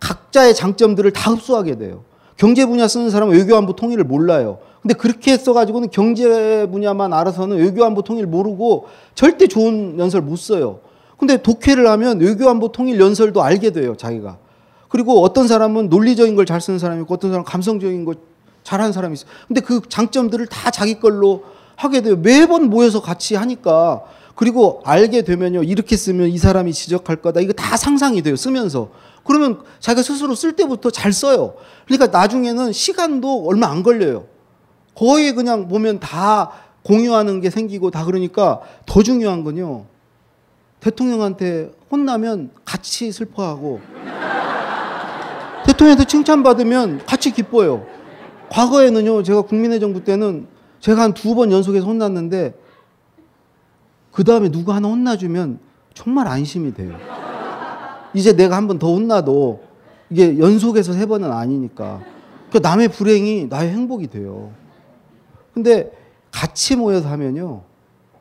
[0.00, 2.04] 각자의 장점들을 다 흡수하게 돼요.
[2.42, 4.58] 경제 분야 쓰는 사람은 외교안보 통일을 몰라요.
[4.82, 10.80] 근데 그렇게 써가지고는 경제 분야만 알아서는 외교안보 통일 모르고 절대 좋은 연설 못 써요.
[11.18, 14.38] 근데 독해를 하면 외교안보 통일 연설도 알게 돼요, 자기가.
[14.88, 18.14] 그리고 어떤 사람은 논리적인 걸 잘 쓰는 사람이 있고 어떤 사람은 감성적인 거
[18.64, 19.30] 잘하는 사람이 있어요.
[19.46, 21.44] 근데 그 장점들을 다 자기 걸로
[21.76, 22.16] 하게 돼요.
[22.16, 24.02] 매번 모여서 같이 하니까.
[24.34, 25.62] 그리고 알게 되면요.
[25.62, 27.38] 이렇게 쓰면 이 사람이 지적할 거다.
[27.38, 28.34] 이거 다 상상이 돼요.
[28.34, 28.88] 쓰면서.
[29.24, 31.54] 그러면 자기가 스스로 쓸 때부터 잘 써요.
[31.86, 34.26] 그러니까 나중에는 시간도 얼마 안 걸려요.
[34.94, 36.50] 거의 그냥 보면 다
[36.82, 39.86] 공유하는 게 생기고 다 그러니까 더 중요한 건요.
[40.80, 43.80] 대통령한테 혼나면 같이 슬퍼하고
[45.66, 47.86] 대통령한테 칭찬받으면 같이 기뻐요.
[48.50, 50.48] 과거에는요, 제가 국민의 정부 때는
[50.80, 52.54] 제가 한 두 번 연속해서 혼났는데
[54.10, 55.60] 그 다음에 누구 하나 혼나주면
[55.94, 56.96] 정말 안심이 돼요.
[58.14, 59.60] 이제 내가 한 번 더 혼나도
[60.10, 62.02] 이게 연속해서 세 번은 아니니까.
[62.50, 64.52] 그 남의 불행이 나의 행복이 돼요.
[65.54, 65.90] 근데
[66.30, 67.62] 같이 모여서 하면요,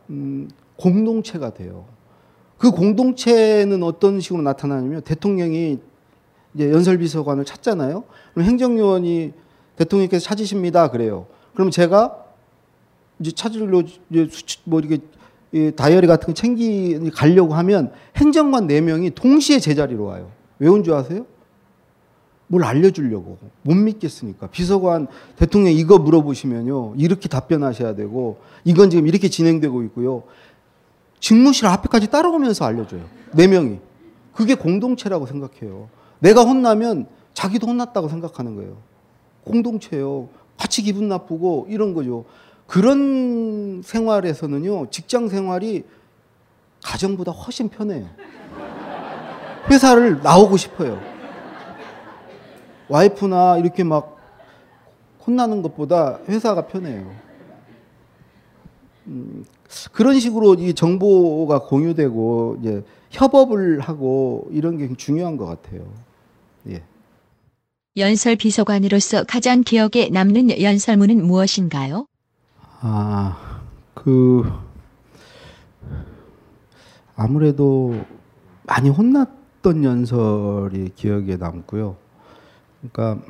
[0.10, 1.86] 음, 공동체가 돼요.
[2.58, 5.80] 그 공동체는 어떤 식으로 나타나냐면 대통령이
[6.54, 8.04] 이제 연설비서관을 찾잖아요.
[8.34, 9.34] 그럼 행정요원이
[9.78, 10.90] 대통령께서 찾으십니다.
[10.92, 11.26] 그래요.
[11.54, 12.18] 그럼 제가
[13.20, 15.00] 이제 찾으러 이제 수치 뭐 이렇게
[15.54, 20.32] 이 다이어리 같은 거 챙기 가려고 하면 행정관 네 명이 동시에 제자리로 와요.
[20.60, 21.26] 왜 온 줄 아세요?
[22.48, 23.38] 뭘 알려주려고.
[23.64, 24.48] 못 믿겠으니까.
[24.48, 26.96] 비서관 대통령 이거 물어보시면요.
[26.98, 30.24] 이렇게 답변하셔야 되고 이건 지금 이렇게 진행되고 있고요.
[31.20, 33.02] 직무실 앞에까지 따라오면서 알려줘요.
[33.34, 33.80] 네 명이.
[34.34, 35.90] 그게 공동체라고 생각해요.
[36.20, 38.78] 내가 혼나면 자기도 혼났다고 생각하는 거예요.
[39.44, 40.30] 공동체요.
[40.58, 42.26] 같이 기분 나쁘고 이런 거죠
[42.72, 45.84] 그런 생활에서는요 직장 생활이
[46.82, 48.08] 가정보다 훨씬 편해요
[49.70, 51.02] 회사를 나오고 싶어요
[52.88, 54.18] 와이프나 이렇게 막
[55.26, 57.14] 혼나는 것보다 회사가 편해요.
[59.08, 59.46] 음,
[59.92, 65.88] 그런 식으로 이 정보가 공유되고 이제 협업을 하고 이런 게 중요한 것 같아요.
[66.70, 66.84] 예.
[67.98, 72.08] 연설 비서관으로서 가장 기억에 남는 연설문은 무엇인가요?
[72.84, 73.62] 아,
[73.94, 74.44] 그
[77.16, 77.94] 아무래도
[78.64, 81.96] 많이 혼났던 연설이 기억에 남고요.
[82.92, 83.24] 그러니까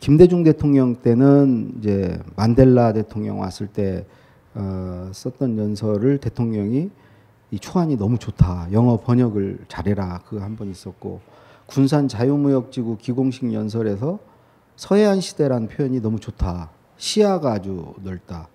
[0.00, 4.06] 김대중 대통령 때는 이제 만델라 대통령 왔을 때
[4.54, 6.90] 어, 썼던 연설을 대통령이
[7.52, 8.68] 이 초안이 너무 좋다.
[8.72, 10.20] 영어 번역을 잘해라.
[10.26, 11.20] 그 한 번 있었고
[11.66, 14.18] 군산 자유무역지구 기공식 연설에서
[14.74, 16.70] 서해안 시대란 표현이 너무 좋다.
[16.96, 18.48] 시야가 아주 넓다.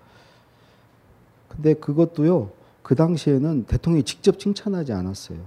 [1.56, 2.52] 근데 그것도요.
[2.82, 5.40] 그 당시에는 대통령이 직접 칭찬하지 않았어요.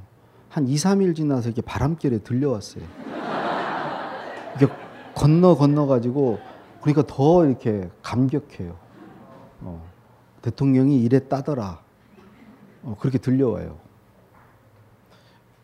[0.48, 2.84] 한 2, 3일 지나서 이렇게 바람결에 들려왔어요.
[5.14, 6.38] 건너 건너 가지고
[6.80, 8.76] 그러니까 더 이렇게 감격해요.
[9.62, 9.84] 어,
[10.42, 11.80] 대통령이 이랬다더라.
[12.84, 13.76] 어, 그렇게 들려와요.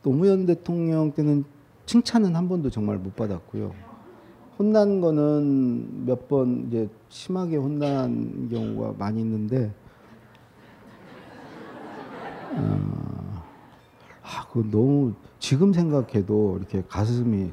[0.02, 1.44] 노무현 대통령 때는
[1.86, 3.72] 칭찬은 한 번도 정말 못 받았고요.
[4.58, 9.72] 혼난 거는 몇 번 이제 심하게 혼난 경우가 많이 있는데,
[12.56, 13.42] 어,
[14.22, 17.52] 아, 그 너무 지금 생각해도 이렇게 가슴이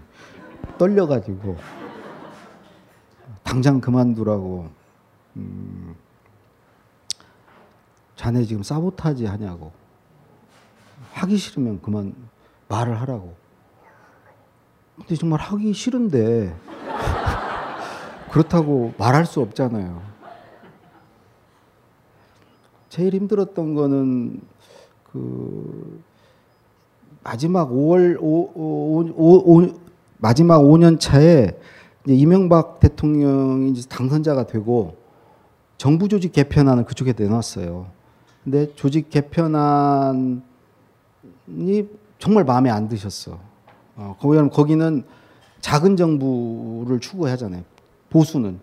[0.78, 1.58] 떨려가지고
[3.44, 4.70] 당장 그만두라고.
[5.38, 5.96] 음,
[8.16, 9.72] 자네 지금 사보타지 하냐고.
[11.14, 12.16] 하기 싫으면 그만
[12.68, 13.36] 말을 하라고.
[14.96, 16.56] 근데 정말 하기 싫은데
[18.32, 20.02] 그렇다고 말할 수 없잖아요.
[22.90, 24.42] 제일 힘들었던 거는
[25.12, 26.02] 그
[27.24, 29.74] 마지막 5월 5, 5, 5,
[30.18, 31.52] 마지막 5년 차에
[32.08, 34.98] 이명박 대통령이 당선자가 되고
[35.78, 37.88] 정부 조직 개편안을 그쪽에 내놨어요.
[38.44, 40.42] 근데 조직 개편안이
[42.18, 43.40] 정말 마음에 안 드셨어.
[43.96, 45.04] 어, 거기는
[45.60, 47.64] 작은 정부를 추구하잖아요.
[48.10, 48.60] 보수는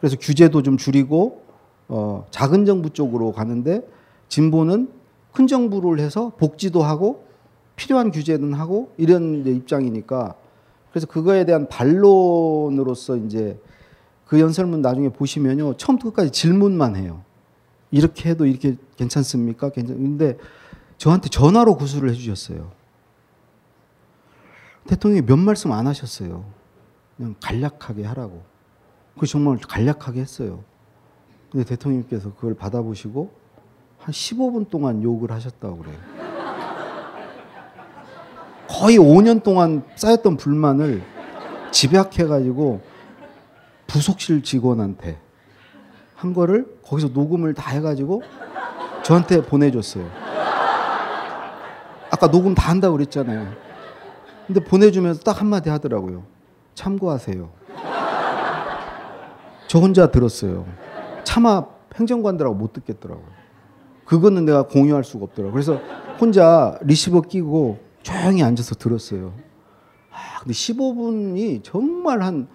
[0.00, 1.42] 그래서 규제도 좀 줄이고
[1.88, 3.86] 어, 작은 정부 쪽으로 가는데
[4.28, 4.88] 진보는
[5.34, 7.26] 큰 정부를 해서 복지도 하고
[7.76, 10.36] 필요한 규제는 하고 이런 입장이니까
[10.90, 13.60] 그래서 그거에 대한 반론으로서 이제
[14.26, 17.22] 그 연설문 나중에 보시면요 처음부터 끝까지 질문만 해요.
[17.90, 19.70] 이렇게 해도 이렇게 괜찮습니까?
[19.70, 19.96] 괜찮.
[19.96, 20.38] 근데
[20.98, 22.70] 저한테 전화로 구술을 해주셨어요.
[24.86, 26.44] 대통령이 몇 말씀 안 하셨어요.
[27.16, 28.42] 그냥 간략하게 하라고.
[29.18, 30.62] 그 정말 간략하게 했어요.
[31.50, 33.43] 근데 대통령께서 그걸 받아보시고
[34.04, 35.96] 한 15분 동안 욕을 하셨다고 그래요.
[38.68, 41.02] 거의 5년 동안 쌓였던 불만을
[41.70, 42.82] 집약해가지고
[43.86, 45.18] 부속실 직원한테
[46.16, 48.22] 한 거를 거기서 녹음을 다 해가지고
[49.02, 50.06] 저한테 보내줬어요.
[52.10, 53.54] 아까 녹음 다 한다고 그랬잖아요.
[54.46, 56.24] 근데 보내주면서 딱 한마디 하더라고요.
[56.74, 57.50] 참고하세요.
[59.66, 60.66] 저 혼자 들었어요.
[61.24, 61.64] 차마
[61.94, 63.43] 행정관들하고 못 듣겠더라고요.
[64.04, 65.52] 그거는 내가 공유할 수가 없더라고요.
[65.52, 65.80] 그래서
[66.20, 69.34] 혼자 리시버 끼고 조용히 앉아서 들었어요.
[70.10, 72.48] 아, 근데 15분이 정말 한,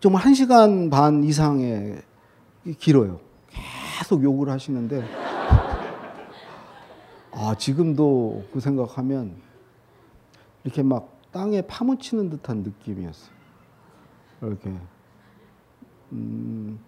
[0.00, 2.00] 정말 1시간 반 이상의
[2.78, 3.20] 길어요.
[3.98, 5.04] 계속 욕을 하시는데,
[7.32, 9.36] 아, 지금도 그 생각하면
[10.64, 13.36] 이렇게 막 땅에 파묻히는 듯한 느낌이었어요.
[14.42, 14.72] 이렇게.
[16.12, 16.78] 음,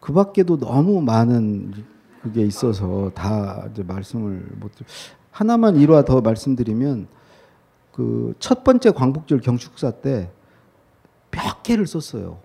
[0.00, 1.84] 그 밖에도 너무 많은
[2.22, 4.72] 그게 있어서 다 이제 말씀을 못.
[5.30, 7.06] 하나만 일화 더 말씀드리면
[7.92, 10.30] 그 첫 번째 광복절 경축사 때
[11.30, 12.38] 몇 개를 썼어요.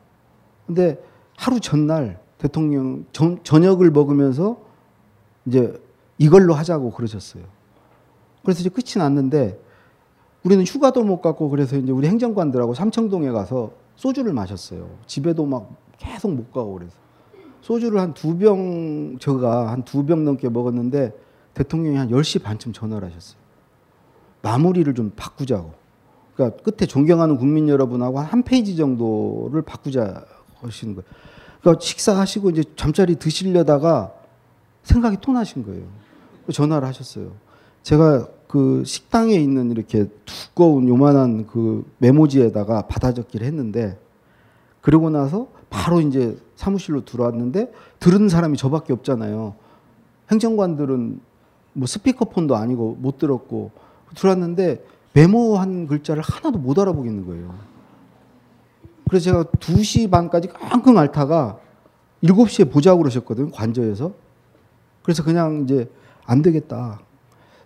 [0.67, 1.01] 근데
[1.37, 4.57] 하루 전날 대통령 전, 저녁을 먹으면서
[5.45, 5.81] 이제
[6.17, 7.43] 이걸로 하자고 그러셨어요.
[8.43, 9.59] 그래서 이제 끝이 났는데
[10.43, 14.89] 우리는 휴가도 못 갔고 그래서 이제 우리 행정관들하고 삼청동에 가서 소주를 마셨어요.
[15.07, 16.93] 집에도 막 계속 못 가고 그래서
[17.63, 21.13] 소주를 한 두 병 제가 한 두 병 넘게 먹었는데
[21.53, 23.37] 대통령이 한 10시 반쯤 전화를 하셨어요.
[24.41, 25.71] 마무리를 좀 바꾸자고.
[26.35, 30.25] 그러니까 끝에 존경하는 국민 여러분하고 한 페이지 정도를 바꾸자
[30.61, 31.05] 하시는 거예요.
[31.61, 34.13] 그러니까 식사하시고 이제 잠자리 드시려다가
[34.83, 35.85] 생각이 또 나신 거예요.
[36.51, 37.31] 전화를 하셨어요.
[37.83, 43.97] 제가 그 식당에 있는 이렇게 두꺼운 요만한 그 메모지에다가 받아 적기를 했는데
[44.81, 49.55] 그러고 나서 바로 이제 사무실로 들어왔는데 들은 사람이 저밖에 없잖아요.
[50.31, 51.19] 행정관들은
[51.73, 53.71] 뭐 스피커폰도 아니고 못 들었고
[54.15, 57.55] 들어왔는데 메모한 글자를 하나도 못 알아보겠는 거예요.
[59.09, 61.57] 그래서 제가 2시 반까지 끙끙 앓다가
[62.23, 63.49] 7시에 보자고 그러셨거든요.
[63.49, 64.11] 관저에서.
[65.01, 65.89] 그래서 그냥 이제
[66.25, 67.01] 안 되겠다.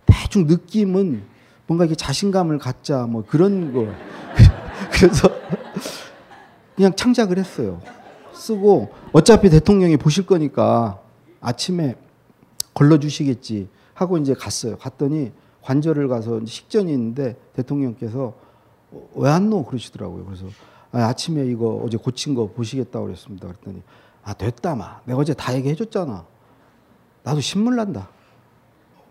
[0.06, 1.24] 대충 느낌은
[1.67, 3.86] 뭔가 이게 자신감을 갖자 뭐 그런 거.
[4.91, 5.29] 그래서
[6.78, 7.82] 그냥 창작을 했어요.
[8.34, 11.00] 쓰고 어차피 대통령이 보실 거니까
[11.42, 11.96] 아침에
[12.75, 14.78] 걸러주시겠지 하고 이제 갔어요.
[14.78, 15.32] 갔더니
[15.63, 18.34] 관절을 가서 식전이 있는데 대통령께서
[19.15, 20.23] 왜 안 넣어 그러시더라고요.
[20.25, 20.46] 그래서
[20.92, 23.48] 아, 침에 이거 어제 고친 거 보시겠다고 그랬습니다.
[23.48, 23.82] 그랬더니
[24.23, 25.02] 아 됐다 마.
[25.06, 26.25] 내가 어제 다 얘기해 줬잖아.
[27.23, 28.08] 나도 신물 난다.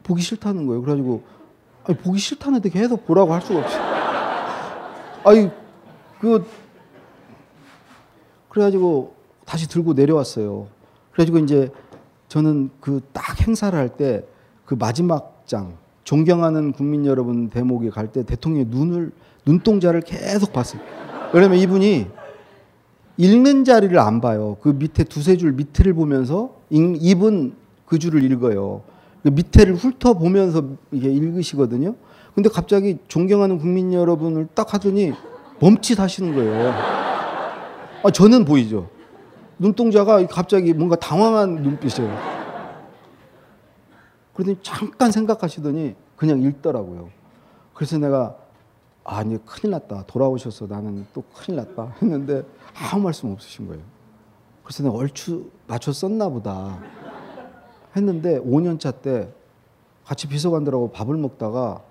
[0.05, 0.83] 보기 싫다는 거예요.
[0.83, 1.25] 그래가지고
[1.85, 3.79] 아니, 보기 싫다는데 계속 보라고 할 수가 없어.
[5.29, 5.51] 아니
[6.21, 6.47] 그
[8.67, 9.13] 그래가지고
[9.45, 10.67] 다시 들고 내려왔어요.
[11.13, 11.71] 그래가지고 이제
[12.29, 14.25] 저는 그 딱 행사를 할 때
[14.65, 19.13] 그 마지막 장 존경하는 국민 여러분 대목에 갈 때 대통령의 눈을
[19.45, 20.81] 눈동자를 계속 봤어요.
[21.35, 22.07] 왜냐면 이분이
[23.19, 24.57] 읽는 자리를 안 봐요.
[24.63, 27.53] 그 밑에 두세 줄 밑을 보면서 읽- 입은
[27.85, 28.83] 그 줄을 읽어요.
[29.23, 31.95] 그 밑에를 훑어보면서 이게 읽으시거든요.
[32.35, 35.13] 근데 갑자기 존경하는 국민 여러분을 딱 하더니
[35.61, 36.96] 멈칫하시는 거예요.
[38.07, 38.89] 아, 저는 보이죠.
[39.59, 42.17] 눈동자가 갑자기 뭔가 당황한 눈빛이에요.
[44.33, 47.09] 그러더니 잠깐 생각하시더니 그냥 읽더라고요.
[47.75, 48.37] 그래서 내가
[49.03, 50.05] 아, 이제 큰일 났다.
[50.07, 51.95] 돌아오셔서 나는 또 큰일 났다.
[52.01, 52.45] 했는데
[52.93, 53.83] 아무 말씀 없으신 거예요.
[54.63, 56.79] 그래서 내가 얼추 맞춰 썼나 보다.
[57.97, 59.29] 했는데 5년 차 때
[60.05, 61.83] 같이 비서관들하고 밥을 먹다가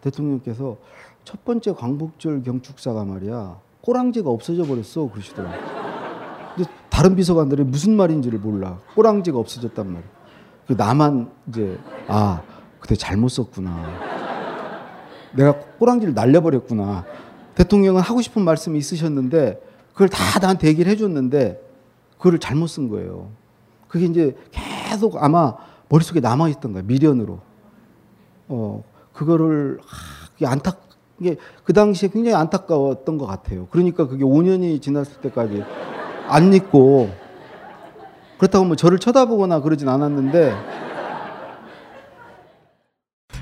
[0.00, 0.76] 대통령께서
[1.22, 6.54] 첫 번째 광복절 경축사가 말이야 꼬랑지가 없어져 버렸어 그러시더라고요.
[6.56, 8.78] 근데 다른 비서관들이 무슨 말인지를 몰라.
[8.94, 10.08] 꼬랑지가 없어졌단 말이야.
[10.66, 12.42] 그 나만 이제 아
[12.80, 14.08] 그때 잘못 썼구나.
[15.34, 17.04] 내가 꼬랑지를 날려버렸구나.
[17.54, 19.60] 대통령은 하고 싶은 말씀이 있으셨는데
[19.92, 21.60] 그걸 다 나한테 얘기를 해줬는데
[22.18, 23.30] 그걸 잘못 쓴 거예요.
[23.88, 25.54] 그게 이제 계속 아마
[25.88, 26.86] 머릿속에 남아있던 거예요.
[26.86, 27.40] 미련으로.
[28.48, 30.72] 어, 그거를, 하, 그게 안타,
[31.20, 33.66] 이게 그 당시에 굉장히 안타까웠던 것 같아요.
[33.70, 35.64] 그러니까 그게 5년이 지났을 때까지
[36.28, 37.10] 안 잊고
[38.38, 40.54] 그렇다고 뭐 저를 쳐다보거나 그러진 않았는데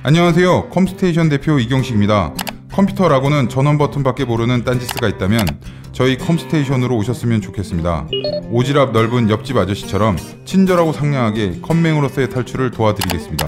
[0.03, 0.71] 안녕하세요.
[0.71, 2.33] 컴스테이션 대표 이경식입니다.
[2.73, 5.47] 컴퓨터라고는 전원 버튼밖에 모르는 딴지스가 있다면
[5.93, 8.07] 저희 컴스테이션으로 오셨으면 좋겠습니다.
[8.53, 13.47] 오지랖 넓은 옆집 아저씨처럼 친절하고 상냥하게 컴맹으로서의 탈출을 도와드리겠습니다.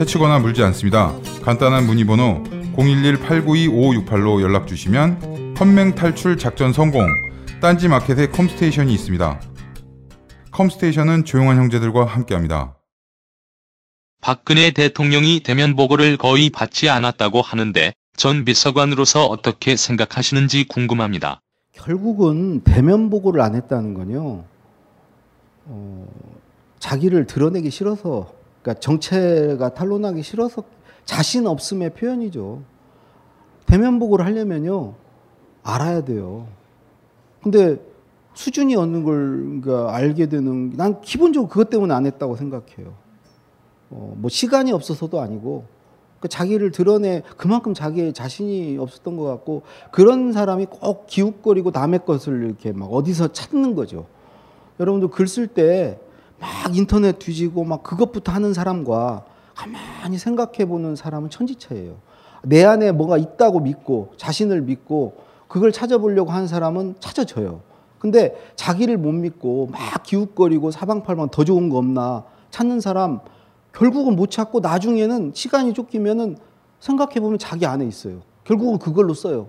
[0.00, 1.12] 해치거나 물지 않습니다.
[1.42, 2.44] 간단한 문의번호
[2.78, 7.08] 011-892-5568로 연락 주시면 컴맹 탈출 작전 성공
[7.60, 9.40] 딴지 마켓에 컴스테이션이 있습니다.
[10.52, 12.76] 컴스테이션은 조용한 형제들과 함께합니다.
[14.20, 21.40] 박근혜 대통령이 대면 보고를 거의 받지 않았다고 하는데 전 비서관으로서 어떻게 생각하시는지 궁금합니다.
[21.72, 24.44] 결국은 대면 보고를 안 했다는 건요.
[25.66, 26.06] 어,
[26.78, 30.64] 자기를 드러내기 싫어서, 그러니까 정체가 탄로나기 싫어서
[31.08, 32.60] 자신 없음의 표현이죠.
[33.64, 34.92] 대면 보고를 하려면요,
[35.62, 36.46] 알아야 돼요.
[37.42, 37.78] 근데
[38.34, 42.92] 수준이 어느 걸 그러니까 알게 되는, 난 기본적으로 그것 때문에 안 했다고 생각해요.
[43.88, 45.64] 어, 뭐 시간이 없어서도 아니고,
[46.20, 52.44] 그 자기를 드러내 그만큼 자기의 자신이 없었던 것 같고 그런 사람이 꼭 기웃거리고 남의 것을
[52.44, 54.06] 이렇게 막 어디서 찾는 거죠.
[54.78, 55.98] 여러분들 글쓸 때
[56.40, 59.24] 막 인터넷 뒤지고 막 그것부터 하는 사람과
[59.58, 61.96] 가만히 생각해 보는 사람은 천지차예요.
[62.44, 65.16] 내 안에 뭐가 있다고 믿고 자신을 믿고
[65.48, 67.62] 그걸 찾아보려고 하는 사람은 찾아져요.
[67.98, 73.18] 근데 자기를 못 믿고 막 기웃거리고 사방팔방 더 좋은 거 없나 찾는 사람
[73.72, 76.36] 결국은 못 찾고 나중에는 시간이 쫓기면은
[76.78, 78.20] 생각해 보면 자기 안에 있어요.
[78.44, 79.48] 결국은 그걸로 써요.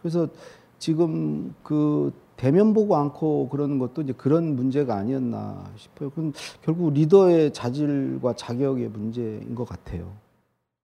[0.00, 0.28] 그래서
[0.78, 6.10] 지금 그 대면 보고 않고 그러는 것도 이제 그런 문제가 아니었나 싶어요.
[6.10, 6.32] 그건
[6.64, 10.12] 결국 리더의 자질과 자격의 문제인 것 같아요.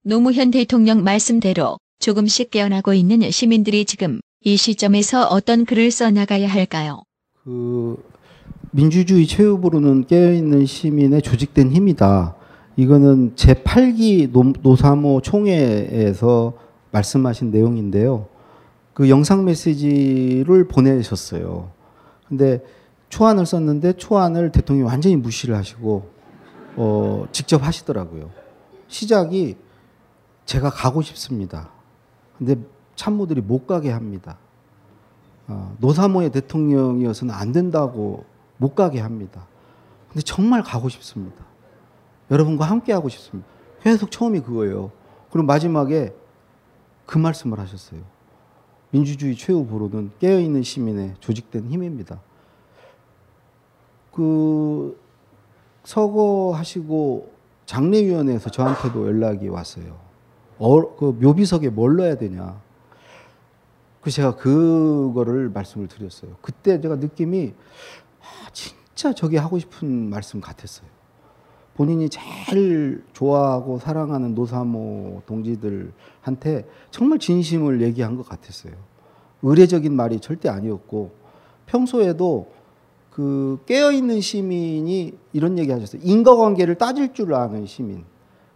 [0.03, 7.03] 노무현 대통령 말씀대로 조금씩 깨어나고 있는 시민들이 지금 이 시점에서 어떤 글을 써나가야 할까요?
[7.44, 8.03] 그
[8.72, 12.34] 민주주의 최후부로는 깨어있는 시민의 조직된 힘이다.
[12.76, 14.32] 이거는 제8기
[14.62, 16.55] 노, 사모 총회에서
[16.90, 18.26] 말씀하신 내용인데요.
[18.95, 21.70] 그 영상 메시지를 보내셨어요.
[22.28, 22.64] 근데
[23.09, 26.11] 초안을 썼는데 초안을 대통령이 완전히 무시를 하시고
[26.76, 28.30] 어, 직접 하시더라고요.
[28.88, 29.57] 시작이
[30.45, 31.70] 제가 가고 싶습니다.
[32.38, 32.57] 근데
[32.97, 34.38] 참모들이 못 가게 합니다.
[35.49, 38.24] 어, 노사모의 대통령이어서는 안 된다고
[38.57, 39.47] 못 가게 합니다.
[40.09, 41.45] 근데 정말 가고 싶습니다.
[42.30, 43.49] 여러분과 함께 하고 싶습니다.
[43.82, 44.90] 계속 처음이 그거예요.
[45.30, 46.14] 그리고 마지막에
[47.07, 48.01] 그 말씀을 하셨어요.
[48.93, 52.20] 민주주의 최후 보로는 깨어있는 시민의 조직된 힘입니다.
[54.12, 55.01] 그
[55.84, 57.32] 서거하시고
[57.64, 59.99] 장례위원회에서 저한테도 연락이 왔어요.
[60.59, 62.61] 어, 그 묘비석에 뭘 넣어야 되냐.
[64.03, 66.36] 그래서 제가 그거를 말씀을 드렸어요.
[66.43, 67.55] 그때 제가 느낌이
[68.20, 70.86] 아, 진짜 저게 하고 싶은 말씀 같았어요.
[71.82, 78.72] 본인이 제일 좋아하고 사랑하는 노사모 동지들한테 정말 진심을 얘기한 것 같았어요.
[79.42, 81.10] 의례적인 말이 절대 아니었고
[81.66, 82.46] 평소에도
[83.10, 86.00] 그 깨어있는 시민이 이런 얘기 하셨어요.
[86.04, 88.04] 인과관계를 따질 줄 아는 시민.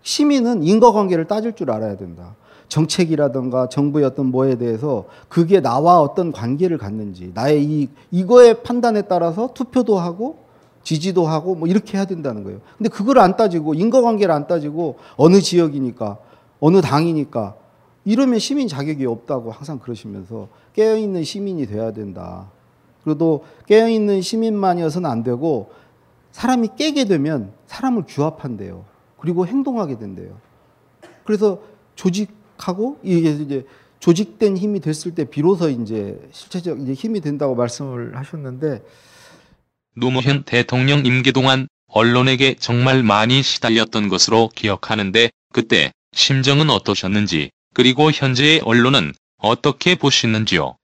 [0.02, 2.36] 시민은 인과관계를 따질 줄 알아야 된다.
[2.68, 9.52] 정책이라든가 정부의 어떤 뭐에 대해서 그게 나와 어떤 관계를 갖는지 나의 이 이거의 판단에 따라서
[9.52, 10.45] 투표도 하고
[10.87, 12.61] 지지도 하고 뭐 이렇게 해야 된다는 거예요.
[12.78, 16.16] 근데 그걸 안 따지고 인과관계를 안 따지고 어느 지역이니까
[16.61, 17.57] 어느 당이니까
[18.05, 22.47] 이러면 시민 자격이 없다고 항상 그러시면서 깨어있는 시민이 돼야 된다.
[23.03, 25.72] 그래도 깨어있는 시민만이어서는 안 되고
[26.30, 28.84] 사람이 깨게 되면 사람을 규합한대요.
[29.18, 30.37] 그리고 행동하게 된대요.
[31.24, 31.62] 그래서
[31.97, 33.66] 조직하고 이게 이제
[33.99, 38.84] 조직된 힘이 됐을 때 비로소 이제 실체적 이제 힘이 된다고 말씀을 하셨는데
[39.99, 48.61] 노무현 대통령 임기 동안 언론에게 정말 많이 시달렸던 것으로 기억하는데 그때 심정은 어떠셨는지 그리고 현재의
[48.61, 50.76] 언론은 어떻게 보시는지요?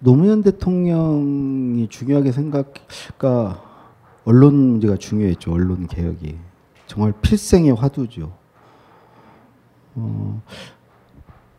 [0.00, 2.74] 노무현 대통령이 중요하게 생각,
[3.16, 3.62] 그러니까
[4.24, 5.52] 언론 문제가 중요했죠.
[5.52, 6.34] 언론 개혁이
[6.88, 8.36] 정말 필생의 화두죠.
[9.94, 10.42] 어,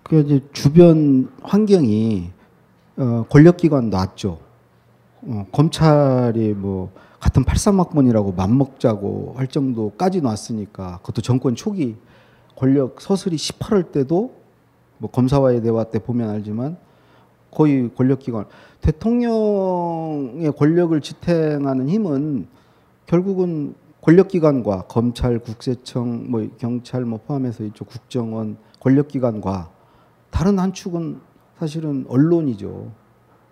[0.04, 2.32] 그 이제 주변 환경이
[2.98, 4.53] 어, 권력기관 놨죠.
[5.26, 11.96] 어, 검찰이 뭐 같은 83학번이라고 맘먹자고 할 정도까지 놨으니까 그것도 정권 초기
[12.56, 14.36] 권력 서슬이 18할 때도
[14.98, 16.78] 뭐 검사와의 대화 때 보면 알지만
[17.52, 18.46] 거의 권력기관
[18.82, 22.48] 대통령의 권력을 지탱하는 힘은
[23.06, 29.70] 결국은 권력기관과 검찰, 국세청, 뭐 경찰 뭐 포함해서 이쪽 국정원 권력기관과
[30.30, 31.22] 다른 한 축은
[31.58, 32.92] 사실은 언론이죠.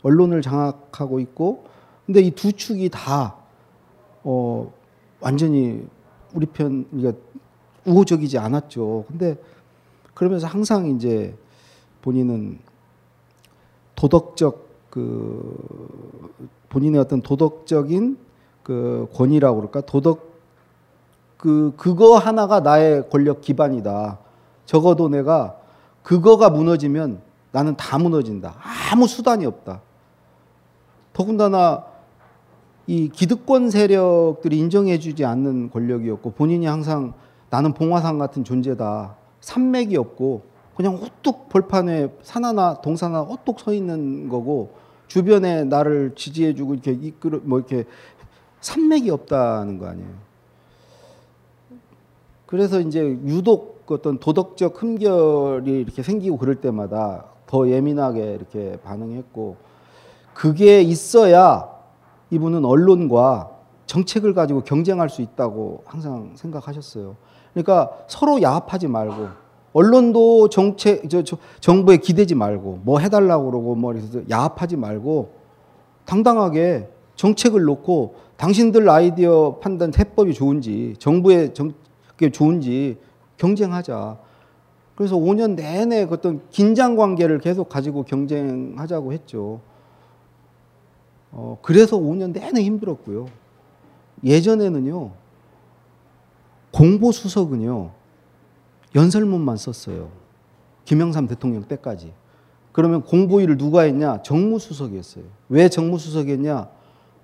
[0.04, 1.66] 언론을 장악하고 있고
[2.06, 3.36] 근데 이 두 축이 다
[4.24, 4.72] 어,
[5.20, 5.86] 완전히
[6.34, 7.22] 우리 편 그러니까
[7.86, 9.06] 우호적이지 않았죠.
[9.08, 9.38] 근데
[10.14, 11.36] 그러면서 항상 이제
[12.02, 12.60] 본인은
[13.96, 15.58] 도덕적 그
[16.70, 18.18] 본인의 어떤 도덕적인
[18.64, 20.32] 그 권위라고 그럴까 도덕
[21.38, 24.20] 그 그거 하나가 나의 권력 기반이다.
[24.66, 25.58] 적어도 내가
[26.04, 27.22] 그거가 무너지면
[27.52, 28.56] 나는 다 무너진다.
[28.92, 29.82] 아무 수단이 없다.
[31.14, 31.86] 더군다나
[32.88, 37.14] 이 기득권 세력들이 인정해주지 않는 권력이었고 본인이 항상
[37.50, 39.16] 나는 봉화산 같은 존재다.
[39.42, 40.44] 산맥이 없고
[40.76, 44.74] 그냥 우뚝 벌판에 산 하나 동산 하나 우뚝 서 있는 거고
[45.08, 47.84] 주변에 나를 지지해주고 이렇게 이끌어 뭐 이렇게
[48.62, 50.10] 산맥이 없다는 거 아니에요.
[52.46, 59.58] 그래서 이제 유독 어떤 도덕적 흠결이 이렇게 생기고 그럴 때마다 더 예민하게 이렇게 반응했고
[60.34, 61.70] 그게 있어야
[62.30, 63.50] 이분은 언론과
[63.86, 67.16] 정책을 가지고 경쟁할 수 있다고 항상 생각하셨어요.
[67.54, 69.28] 그러니까 서로 야합하지 말고
[69.74, 75.34] 언론도 정책 저, 저 정부에 기대지 말고 뭐 해달라고 그러고 뭐 그래서 야합하지 말고
[76.06, 82.98] 당당하게 정책을 놓고 당신들 아이디어 판단 해법이 좋은지 정부의 정게 좋은지
[83.38, 84.18] 경쟁하자.
[84.96, 89.62] 그래서 5년 내내 그 어떤 긴장 관계를 계속 가지고 경쟁하자고 했죠.
[91.32, 93.28] 어, 그래서 5년 내내 힘들었고요.
[94.24, 95.12] 예전에는요,
[96.72, 97.92] 공보 수석은요,
[98.96, 100.10] 연설문만 썼어요.
[100.86, 102.14] 김영삼 대통령 때까지.
[102.72, 104.22] 그러면 공보위를 누가 했냐?
[104.24, 105.24] 정무수석이었어요.
[105.50, 106.70] 왜 정무수석이었냐?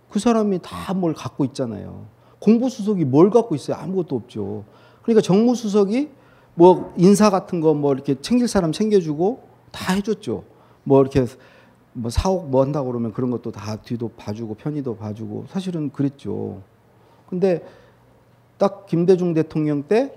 [0.10, 2.06] 그 사람이 다 뭘 갖고 있잖아요.
[2.40, 3.78] 공보수석이 뭘 갖고 있어요?
[3.78, 4.64] 아무것도 없죠.
[5.02, 6.10] 그러니까 정무수석이
[6.56, 9.42] 뭐 인사 같은 거 뭐 이렇게 챙길 사람 챙겨주고
[9.72, 10.44] 다 해줬죠.
[10.84, 11.26] 뭐 이렇게
[12.00, 16.62] 뭐 사옥 뭐 한다고 그러면 그런 것도 다 뒤도 봐주고 편의도 봐주고 사실은 그랬죠.
[17.30, 17.64] 근데
[18.58, 20.14] 딱 김대중 대통령 때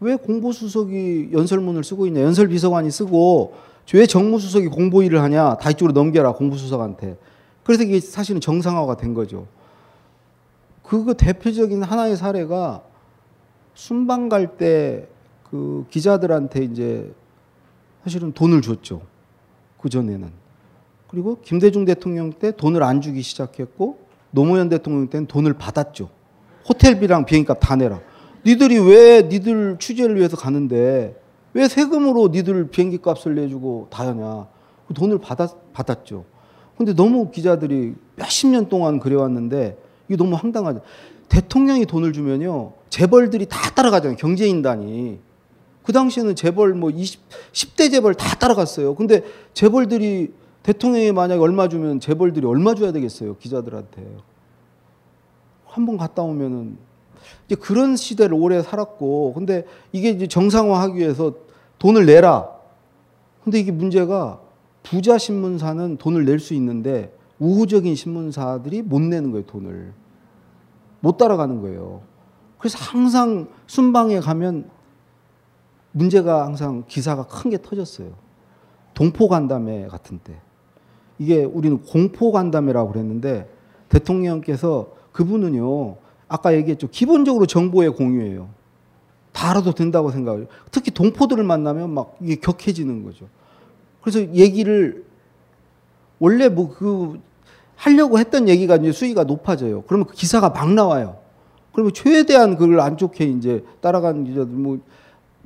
[0.00, 2.22] 왜 공보수석이 연설문을 쓰고 있냐?
[2.22, 3.54] 연설비서관이 쓰고
[3.94, 5.58] 왜 정무수석이 공보일을 하냐?
[5.58, 7.16] 다 이쪽으로 넘겨라 공보수석한테.
[7.62, 9.46] 그래서 이게 사실은 정상화가 된 거죠.
[10.82, 12.82] 그거 대표적인 하나의 사례가
[13.74, 15.06] 순방 갈 때
[15.52, 17.14] 그 기자들한테 이제
[18.02, 19.02] 사실은 돈을 줬죠.
[19.78, 20.41] 그 전에는.
[21.12, 23.98] 그리고 김대중 대통령 때 돈을 안 주기 시작했고
[24.30, 26.08] 노무현 대통령 때는 돈을 받았죠.
[26.66, 28.00] 호텔비랑 비행값 다 내라.
[28.46, 31.14] 니들이 왜 니들 취재를 위해서 가는데
[31.52, 34.46] 왜 세금으로 니들 비행기 값을 내주고 다 하냐.
[34.88, 36.24] 그 돈을 받았, 받았죠.
[36.78, 39.76] 근데 너무 기자들이 몇십 년 동안 그래왔는데
[40.08, 40.80] 이게 너무 황당하죠.
[41.28, 42.72] 대통령이 돈을 주면요.
[42.88, 44.16] 재벌들이 다 따라가잖아요.
[44.16, 45.18] 경제인단이.
[45.82, 47.20] 그 당시에는 재벌 뭐 20,
[47.52, 48.94] 10대 재벌 다 따라갔어요.
[48.94, 50.32] 근데 재벌들이
[50.62, 53.36] 대통령이 만약에 얼마 주면 재벌들이 얼마 줘야 되겠어요.
[53.36, 54.16] 기자들한테.
[55.66, 56.76] 한 번 갔다 오면은
[57.46, 61.32] 이제 그런 시대를 오래 살았고 근데 이게 이제 정상화하기 위해서
[61.78, 62.50] 돈을 내라.
[63.42, 64.40] 근데 이게 문제가
[64.82, 69.92] 부자 신문사는 돈을 낼 수 있는데 우호적인 신문사들이 못 내는 거예요, 돈을.
[71.00, 72.02] 못 따라가는 거예요.
[72.58, 74.70] 그래서 항상 순방에 가면
[75.92, 78.12] 문제가 항상 기사가 큰 게 터졌어요.
[78.94, 80.38] 동포 간담회 같은 때.
[81.18, 83.48] 이게 우리는 공포 간담회라고 그랬는데
[83.88, 85.96] 대통령께서 그분은요,
[86.28, 86.88] 아까 얘기했죠.
[86.88, 88.48] 기본적으로 정보의 공유예요.
[89.32, 90.46] 다 알아도 된다고 생각해요.
[90.70, 93.26] 특히 동포들을 만나면 막 이게 격해지는 거죠.
[94.00, 95.04] 그래서 얘기를
[96.18, 97.20] 원래 뭐 그
[97.76, 99.82] 하려고 했던 얘기가 이제 수위가 높아져요.
[99.88, 101.16] 그러면 그 기사가 막 나와요.
[101.72, 104.78] 그러면 최대한 그걸 안 좋게 이제 따라가는 기자들 뭐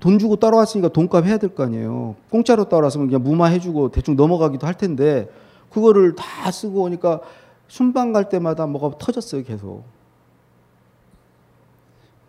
[0.01, 2.17] 돈 주고 따라왔으니까 돈값 해야 될 거 아니에요.
[2.31, 5.29] 공짜로 따라왔으면 그냥 무마해주고 대충 넘어가기도 할 텐데
[5.77, 7.20] 그거를 다 쓰고 오니까
[7.68, 9.85] 순방 갈 때마다 뭐가 터졌어요 계속.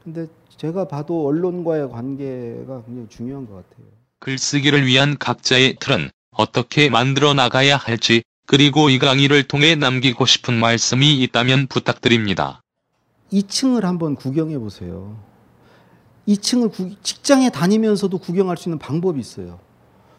[0.04, 0.28] 근데
[0.58, 3.88] 제가 봐도 언론과의 관계가 굉장히 중요한 것 같아요.
[4.20, 11.22] 글쓰기를 위한 각자의 틀은 어떻게 만들어 나가야 할지 그리고 이 강의를 통해 남기고 싶은 말씀이
[11.24, 12.62] 있다면 부탁드립니다.
[13.32, 15.18] 2층을 한번 구경해 보세요.
[16.28, 19.60] 2층을 구, 직장에 다니면서도 구경할 수 있는 방법이 있어요.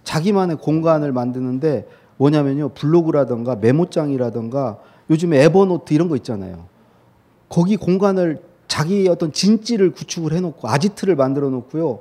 [0.05, 1.87] 자기만의 공간을 만드는데
[2.19, 2.71] 뭐냐면요.
[2.71, 4.79] 블로그라든가 메모장이라든가
[5.11, 6.67] 요즘에 에버노트 이런 거 있잖아요.
[7.49, 12.01] 거기 공간을 자기 어떤 진지를 구축을 해놓고 아지트를 만들어 놓고요.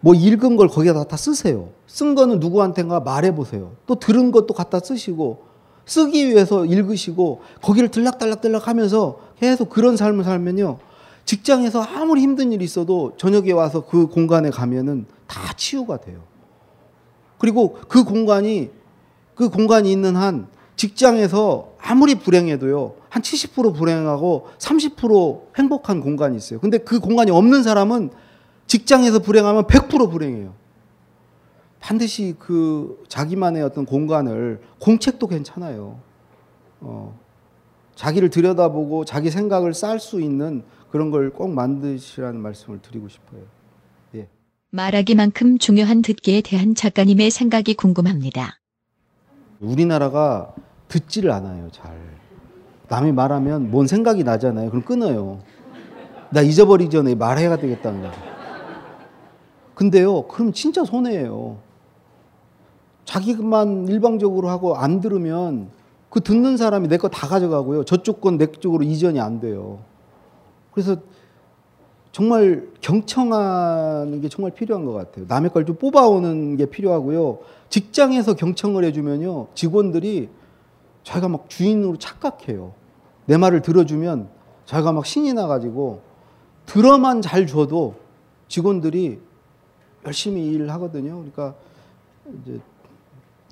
[0.00, 1.70] 뭐 읽은 걸 거기다 다 쓰세요.
[1.86, 3.72] 쓴 거는 누구한테가 말해 보세요.
[3.86, 5.46] 또 들은 것도 갖다 쓰시고
[5.86, 10.78] 쓰기 위해서 읽으시고 거기를 들락달락달락 하면서 계속 그런 삶을 살면요.
[11.24, 16.20] 직장에서 아무리 힘든 일이 있어도 저녁에 와서 그 공간에 가면은 다 치유가 돼요.
[17.38, 18.70] 그리고 그 공간이
[19.38, 22.96] 그 공간이 있는 한 직장에서 아무리 불행해도요.
[23.08, 26.58] 한 70% 불행하고 30% 행복한 공간이 있어요.
[26.58, 28.10] 근데 그 공간이 없는 사람은
[28.66, 30.54] 직장에서 불행하면 100% 불행해요.
[31.78, 36.00] 반드시 그 자기만의 어떤 공간을 공책도 괜찮아요.
[36.80, 37.16] 어,
[37.94, 43.42] 자기를 들여다보고 자기 생각을 쌀수 있는 그런 걸 꼭 만드시라는 말씀을 드리고 싶어요.
[44.16, 44.28] 예.
[44.70, 48.58] 말하기만큼 중요한 듣기에 대한 작가님의 생각이 궁금합니다.
[49.60, 50.54] 우리나라가
[50.88, 51.96] 듣지를 않아요, 잘.
[52.88, 54.70] 남이 말하면 뭔 생각이 나잖아요.
[54.70, 55.40] 그럼 끊어요.
[56.30, 58.20] 나 잊어버리기 전에 말해야 되겠다는 거죠.
[59.74, 61.58] 근데요, 그럼 진짜 손해예요.
[63.04, 65.70] 자기만 일방적으로 하고 안 들으면
[66.10, 67.84] 그 듣는 사람이 내 거 다 가져가고요.
[67.84, 69.78] 저쪽 건 내 쪽으로 이전이 안 돼요.
[70.72, 70.96] 그래서
[72.18, 75.24] 정말 경청하는 게 정말 필요한 것 같아요.
[75.28, 77.38] 남의 걸 좀 뽑아오는 게 필요하고요.
[77.68, 79.46] 직장에서 경청을 해주면요.
[79.54, 80.28] 직원들이
[81.04, 82.74] 자기가 막 주인으로 착각해요.
[83.26, 84.30] 내 말을 들어주면
[84.66, 86.02] 자기가 막 신이 나가지고
[86.66, 87.94] 들어만 잘 줘도
[88.48, 89.20] 직원들이
[90.04, 91.18] 열심히 일을 하거든요.
[91.18, 91.54] 그러니까
[92.42, 92.58] 이제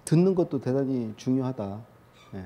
[0.04, 1.80] 듣는 것도 대단히 중요하다.
[2.32, 2.44] 네.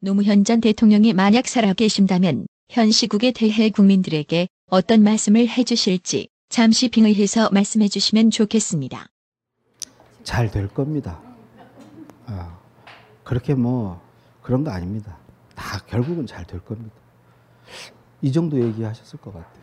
[0.00, 7.88] 노무현 전 대통령이 만약 살아계신다면 현 시국에 대해 국민들에게 어떤 말씀을 해주실지 잠시 빙의해서 말씀해
[7.88, 9.06] 주시면 좋겠습니다.
[10.24, 11.20] 잘 될 겁니다.
[12.24, 12.58] 아,
[13.22, 14.00] 그렇게 뭐
[14.40, 15.18] 그런 거 아닙니다.
[15.54, 16.94] 다 결국은 잘 될 겁니다.
[18.22, 19.62] 이 정도 얘기하셨을 것 같아요.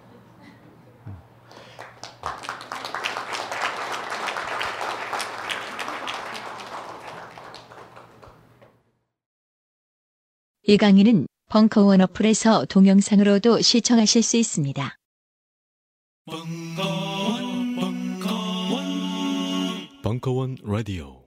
[10.63, 14.98] 이 강의는 벙커원 어플에서 동영상으로도 시청하실 수 있습니다.
[16.29, 18.83] 벙커원, 벙커원,
[20.03, 21.18] 벙커원 라디오.